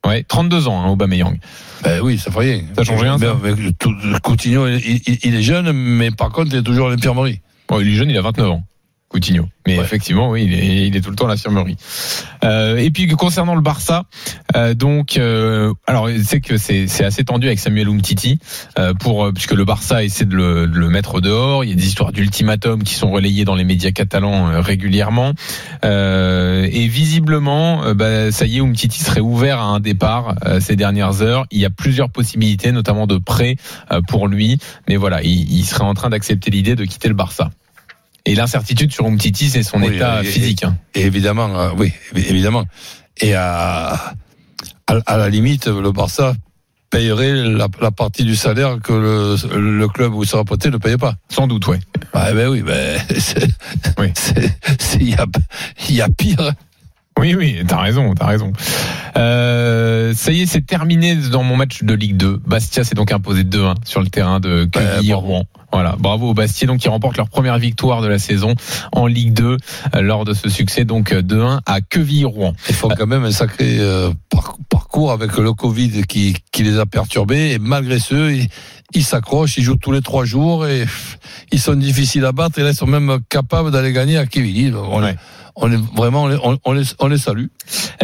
[0.06, 1.38] Ouais, 32 ans, hein, Aubameyang.
[1.84, 2.62] Ben oui, ça rien.
[2.76, 3.36] Ça change rien, ça.
[3.80, 7.42] tout- Coutinho, il, il- il est jeune, mais par contre, il est toujours à l'infirmerie.
[7.68, 8.64] Bon, il est jeune, il a 29 ans.
[9.10, 9.48] Coutinho.
[9.66, 9.84] Mais Ouais.
[9.84, 11.78] effectivement, oui, il est, il est tout le temps à l'infirmerie.
[12.44, 14.04] Euh, et puis concernant le Barça,
[14.56, 18.40] euh, donc, euh, alors c'est que c'est assez tendu avec Samuel Umtiti
[18.78, 21.64] euh, pour euh, puisque le Barça essaie de le, de le mettre dehors.
[21.64, 25.34] Il y a des histoires d'ultimatum qui sont relayées dans les médias catalans euh, régulièrement.
[25.86, 30.76] Euh, et visiblement, bah, ça y est, Umtiti serait ouvert à un départ euh, ces
[30.76, 31.46] dernières heures.
[31.52, 33.56] Il y a plusieurs possibilités, notamment de prêt
[33.92, 34.58] euh, pour lui.
[34.88, 37.50] Mais voilà, il, il serait en train d'accepter l'idée de quitter le Barça.
[38.28, 40.64] Et l'incertitude sur Umtiti, c'est son Oui, état et- physique.
[40.64, 40.78] hein.
[40.96, 42.66] Et évidemment, euh, oui, évi- évidemment.
[43.22, 43.94] Et à,
[44.88, 46.34] à, à la limite, le Barça
[46.90, 50.78] payerait la, la partie du salaire que le, le club où il sera prêté ne
[50.78, 51.16] payait pas.
[51.30, 51.80] Sans doute, ouais.
[52.14, 53.00] Ah ben oui, ben
[53.98, 54.08] Oui.
[55.00, 55.26] il y a,
[55.90, 56.52] y a pire.
[57.20, 58.54] Oui, oui, t'as raison, t'as raison.
[59.18, 62.42] Euh, ça y est, c'est terminé dans mon match de Ligue 2.
[62.46, 65.44] Bastia s'est donc imposé 2-1 sur le terrain de Quevilly-Rouen.
[65.74, 68.56] Voilà, bravo aux Bastiais donc qui remportent leur première victoire de la saison
[68.94, 69.58] en Ligue 2
[69.96, 72.54] euh, lors de ce succès donc euh, 2-1 à Quevilly-Rouen.
[72.70, 76.78] Ils font quand même un sacré euh, par- parcours avec le Covid qui, qui les
[76.80, 77.52] a perturbés.
[77.52, 78.48] Et malgré ce, ils
[78.94, 80.86] ils s'accrochent, ils jouent tous les trois jours et
[81.52, 82.58] ils sont difficiles à battre.
[82.60, 84.72] Et là, ils sont même capables d'aller gagner à Quevilly.
[84.74, 85.16] On, Ouais.
[85.60, 87.48] On est vraiment, on les, on, les, on les salue.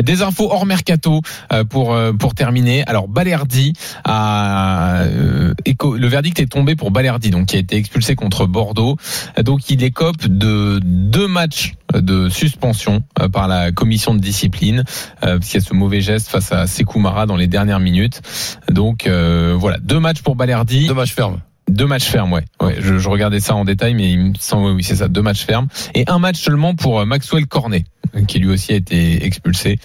[0.02, 2.84] Des infos hors mercato euh, pour euh, pour terminer.
[2.88, 3.74] Alors Balerdi
[4.04, 8.48] a euh, éco- le verdict est tombé pour Balerdi donc qui a été expulsé contre
[8.48, 8.98] Bordeaux.
[9.42, 14.84] Donc il écope de deux matchs de suspension euh, par la commission de discipline
[15.22, 18.22] parce qu'il y a ce mauvais geste face à Sekou Mara dans les dernières minutes.
[18.70, 20.88] Donc euh, voilà, deux matchs pour Balerdi.
[20.88, 21.40] Deux matchs fermes.
[21.70, 22.44] Deux matchs fermes, ouais.
[22.62, 25.22] ouais je, je regardais ça en détail, mais il me semble, oui, c'est ça, deux
[25.22, 25.68] matchs fermes.
[25.96, 27.86] Et un match seulement pour euh, Maxwell Cornet,
[28.28, 29.80] qui lui aussi a été expulsé.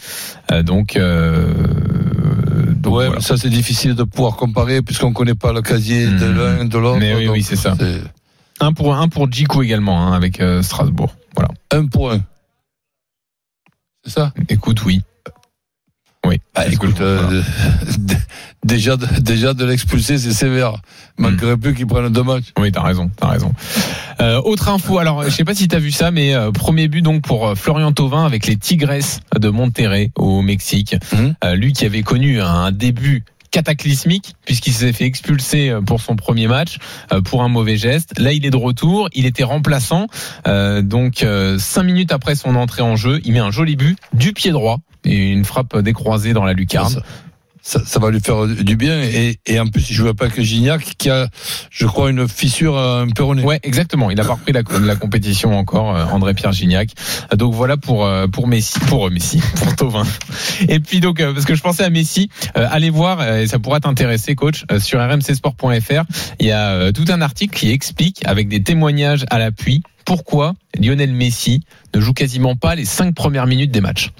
[0.50, 1.54] Euh, donc, euh,
[2.74, 3.10] donc ouais, voilà.
[3.16, 6.36] mais ça c'est difficile de pouvoir comparer puisqu'on connaît pas le casier de Mhm.
[6.36, 6.98] l'un de l'autre.
[6.98, 7.76] Mais oui, oui, c'est ça.
[8.60, 11.14] Un pour un pour Djikou également, hein, avec euh, Strasbourg.
[11.36, 11.50] Voilà.
[11.70, 12.20] Un pour un.
[14.04, 14.32] C'est ça?
[14.48, 15.00] Écoute, oui.
[16.28, 16.40] Oui.
[16.54, 17.42] Bah, écoute, euh,
[18.64, 20.74] déjà, de- déjà de l'expulser, c'est sévère.
[21.18, 22.52] Il manquerait plus qu'il prenne deux matchs.
[22.58, 23.52] Oui, t'as raison, t'as raison.
[24.20, 27.02] Euh, autre info, alors je sais pas si t'as vu ça, mais euh, premier but
[27.02, 30.96] donc pour euh, Florian Thauvin avec les Tigresses de Monterrey au Mexique.
[31.44, 36.16] Euh, lui qui avait connu un début cataclysmique puisqu'il s'est fait expulser euh, pour son
[36.16, 36.76] premier match
[37.24, 38.18] pour un mauvais geste.
[38.18, 40.06] Là, il est de retour, il était remplaçant.
[40.46, 43.96] Euh, donc euh, cinq minutes après son entrée en jeu, il met un joli but
[44.12, 44.78] du pied droit
[45.08, 47.00] et une frappe décroisée dans la lucarne.
[47.60, 49.02] Ça, ça, va lui faire du bien.
[49.02, 51.28] Et, et en plus, il jouait pas avec Gignac, qui a,
[51.70, 53.42] je crois, une fissure à un péroné.
[53.42, 54.10] Ouais, exactement.
[54.10, 56.90] Il a pas repris la, la compétition encore, euh, André Pierre Gignac.
[57.32, 60.04] Euh, Donc voilà pour euh, pour Messi, pour euh, Messi, pour Tovin.
[60.68, 63.46] Et puis donc euh, parce que je pensais à Messi, euh, allez voir, euh, et
[63.46, 66.04] ça pourra t'intéresser, coach, euh, sur rmcsport.fr.
[66.38, 70.54] Il y a euh, tout un article qui explique avec des témoignages à l'appui pourquoi
[70.80, 74.10] Lionel Messi ne joue quasiment pas les cinq premières minutes des matchs.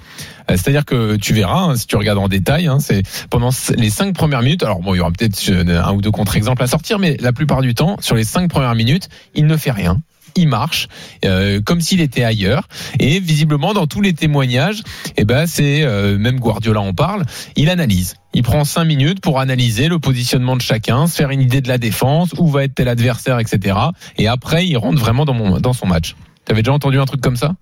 [0.51, 3.91] Euh, C'est-à-dire que tu verras, hein, si tu regardes en détail, hein, c'est pendant les
[3.91, 4.63] cinq premières minutes.
[4.63, 7.33] Alors bon, il y aura peut-être euh, un ou deux contre-exemples à sortir, mais la
[7.33, 10.01] plupart du temps, sur les cinq premières minutes, il ne fait rien.
[10.37, 10.89] Il marche
[11.25, 12.69] euh, comme s'il était ailleurs
[13.01, 14.83] et visiblement dans tous les témoignages,
[15.17, 17.25] eh ben c'est euh, même Guardiola en parle.
[17.57, 18.15] Il analyse.
[18.35, 21.69] Il prend cinq minutes pour analyser le positionnement de chacun, se faire une idée de
[21.69, 23.79] la défense, où va être tel adversaire, etc.
[24.17, 26.15] Et après, il rentre vraiment dans, mon, dans son match.
[26.45, 27.55] T'avais déjà entendu un truc comme ça?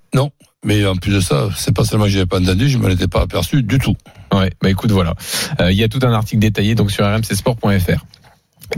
[0.66, 3.06] Mais en plus de ça, c'est pas seulement que j'avais pas entendu, je m'en étais
[3.06, 3.94] pas aperçu du tout.
[4.34, 5.14] Ouais, bah écoute, voilà.
[5.60, 8.04] Euh, Il y a tout un article détaillé donc sur rmcsport.fr.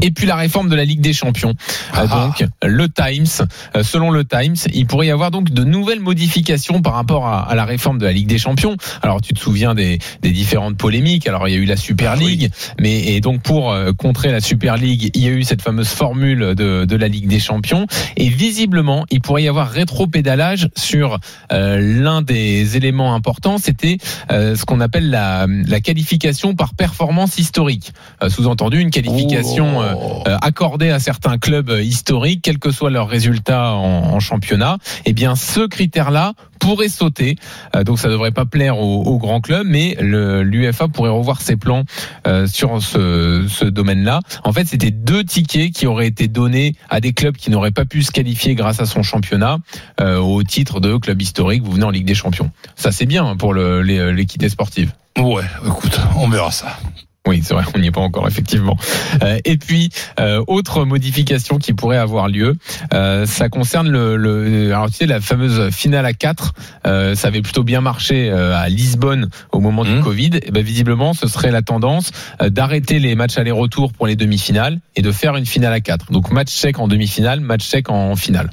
[0.03, 1.55] Et puis la réforme de la Ligue des Champions.
[1.97, 2.33] Euh, Ah.
[2.39, 3.47] donc le Times,
[3.77, 7.49] euh, selon le Times, il pourrait y avoir donc de nouvelles modifications par rapport à,
[7.51, 8.77] à la réforme de la Ligue des Champions.
[9.03, 11.27] Alors tu te souviens des, des différentes polémiques.
[11.27, 12.25] Alors il y a eu la Super Ah oui.
[12.27, 15.63] League, mais et donc pour euh, contrer la Super League, il y a eu cette
[15.63, 17.87] fameuse formule de, de la Ligue des Champions.
[18.17, 21.19] Et visiblement, il pourrait y avoir rétro-pédalage sur
[21.53, 23.59] euh, l'un des éléments importants.
[23.59, 23.99] C'était
[24.31, 27.93] euh, ce qu'on appelle la, la qualification par performance historique.
[28.29, 30.23] Sous-entendu, une qualification euh, Oh.
[30.43, 34.79] accordée à certains clubs historiques, quels que soient leurs résultats en, championnat.
[35.05, 37.37] Eh bien, ce critère-là pourrait sauter.
[37.75, 41.85] Euh, donc, ça devrait pas plaire aux, grands clubs, mais l'UFA pourrait revoir ses plans
[42.27, 44.21] euh, sur ce, domaine-là.
[44.45, 47.85] En fait, c'était deux tickets qui auraient été donnés à des clubs qui n'auraient pas
[47.85, 49.59] pu se qualifier grâce à son championnat
[50.01, 51.63] au titre de club historique.
[51.63, 52.51] Vous venez en Ligue des Champions.
[52.77, 54.93] Ça, c'est bien pour l'équité sportive.
[55.19, 56.79] Ouais, écoute, on verra ça.
[57.27, 58.77] Oui, c'est vrai, on n'y est pas encore, effectivement.
[59.23, 62.55] Euh, et puis, euh, autre modification qui pourrait avoir lieu,
[62.95, 66.55] euh, ça concerne le, le, alors tu sais, la fameuse finale à 4,
[66.87, 70.03] euh, ça avait plutôt bien marché à Lisbonne au moment du Mhm.
[70.05, 70.31] Covid.
[70.43, 75.03] Et ben, visiblement, ce serait la tendance d'arrêter les matchs aller-retour pour les demi-finales et
[75.03, 76.11] de faire une finale à 4.
[76.13, 78.49] Donc match sec en demi-finale, match sec en finale.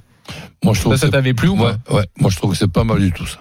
[0.64, 2.04] Moi, je trouve Ça, t'avait plu ou ouais.
[2.20, 3.38] Moi, je trouve que c'est pas mal du tout, ça.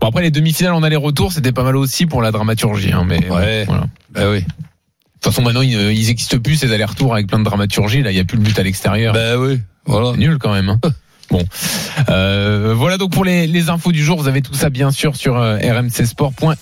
[0.00, 2.92] Bon, après, les demi-finales en aller-retour, c'était pas mal aussi pour la dramaturgie.
[2.92, 3.64] Hein, mais Ouais.
[3.66, 3.86] voilà.
[4.12, 4.40] Ben oui.
[4.40, 4.44] De
[5.20, 8.02] toute façon, maintenant, ils, ils existent plus, ces allers-retours avec plein de dramaturgie.
[8.02, 9.14] Là, il n'y a plus le but à l'extérieur.
[9.14, 9.60] Ben oui.
[9.86, 10.12] Voilà.
[10.12, 10.68] C'est nul quand même.
[10.68, 10.80] hein.
[11.30, 11.44] Bon,
[12.08, 14.18] Euh, voilà donc pour les, les infos du jour.
[14.18, 16.54] Vous avez tout ça bien sûr sur euh, rmcsport.fr.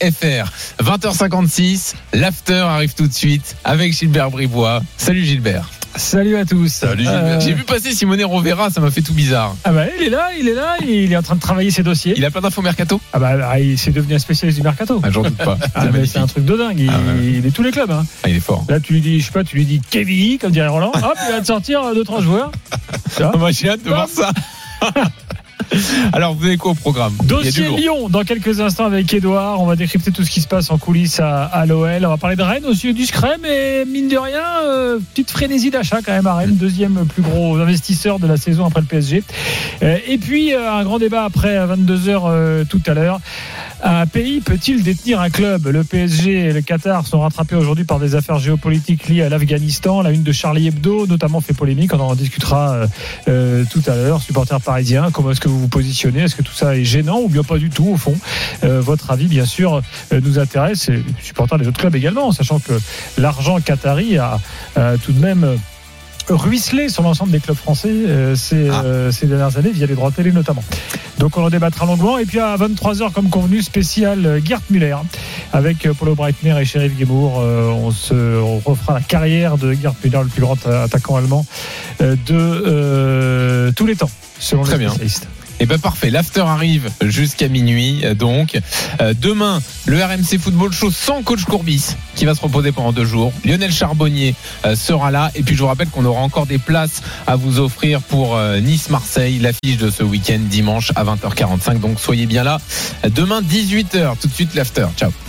[0.83, 4.83] 20h56, l'after arrive tout de suite avec Gilbert Bribois.
[4.97, 5.71] Salut Gilbert.
[5.97, 6.69] Salut à tous.
[6.69, 7.41] Salut, Gilbert.
[7.41, 9.57] J'ai vu passer Simone Rovera, ça m'a fait tout bizarre.
[9.65, 11.83] Ah bah il est là, il est là, il est en train de travailler ses
[11.83, 12.13] dossiers.
[12.17, 15.01] Il a plein d'infos mercato Ah bah ah, il s'est devenu un spécialiste du mercato.
[15.03, 15.57] ah, J'en doute pas.
[15.63, 16.13] Ah, C'est mais magnifique.
[16.13, 16.79] c'est un truc de dingue.
[16.81, 17.27] Il, Ah ouais.
[17.39, 17.91] il est tous les clubs.
[17.91, 18.05] Hein.
[18.25, 18.65] Ah, il est fort.
[18.69, 20.93] Là tu lui dis, je sais pas, tu lui dis Kevin, comme dirait Roland.
[20.95, 22.53] Hop, il va te sortir deux trois joueurs.
[23.39, 24.31] Moi j'ai hâte de voir ça.
[26.13, 27.13] Alors vous avez quoi au programme?
[27.25, 27.69] Dossier.
[27.77, 29.61] Lyon dans quelques instants avec Edouard.
[29.61, 32.05] On va décrypter tout ce qui se passe en coulisses à, à l'OL.
[32.05, 35.99] On va parler de Rennes aussi discret, mais mine de rien, euh, petite frénésie d'achat
[36.05, 39.23] quand même à Rennes, deuxième plus gros investisseur de la saison après le PSG.
[39.83, 43.21] Euh, et puis euh, un grand débat après 22 h tout à l'heure.
[43.83, 45.67] Un pays peut-il détenir un club?
[45.67, 50.01] Le PSG et le Qatar sont rattrapés aujourd'hui par des affaires géopolitiques liées à l'Afghanistan.
[50.01, 51.93] La une de Charlie Hebdo notamment fait polémique.
[51.93, 52.87] On en discutera
[53.27, 54.23] tout à l'heure.
[54.23, 57.29] Supporter parisien, comment est-ce que vous vous positionnez Est-ce que tout ça est gênant ou
[57.29, 58.15] bien pas du tout au fond
[58.65, 59.81] Euh, Votre avis, bien sûr,
[60.13, 62.73] euh, nous intéresse et supporters des autres clubs également, sachant que
[63.19, 64.39] l'argent qatari a,
[64.77, 65.57] a tout de même euh,
[66.29, 68.83] ruisselé sur l'ensemble des clubs français euh, ces, Ah.
[68.85, 70.65] euh, ces dernières années via les droits télé notamment.
[71.19, 72.19] Donc on en débattra longuement.
[72.19, 74.97] Et puis à 23h, comme convenu, spécial euh, Gert Müller
[75.53, 77.37] avec Paulo Breitner et Sheriff Gemour.
[77.39, 81.47] On, se, on refera la carrière de Gert Müller, le plus grand attaquant allemand
[82.01, 84.95] de tous les temps, selon Très les bien.
[85.59, 88.01] Et ben parfait, l'after arrive jusqu'à minuit.
[88.05, 88.59] euh, Donc
[89.01, 93.05] Euh, demain, le RMC Football Show sans coach Courbis qui va se reposer pendant deux
[93.05, 93.33] jours.
[93.45, 94.35] Lionel Charbonnier
[94.65, 95.31] euh, sera là.
[95.35, 99.39] Et puis je vous rappelle qu'on aura encore des places à vous offrir pour Nice-Marseille,
[99.39, 101.81] l'affiche de ce week-end dimanche à 20h45.
[101.81, 102.59] Donc soyez bien là.
[103.15, 104.87] Demain 18h, tout de suite l'after.
[104.97, 105.11] Ciao.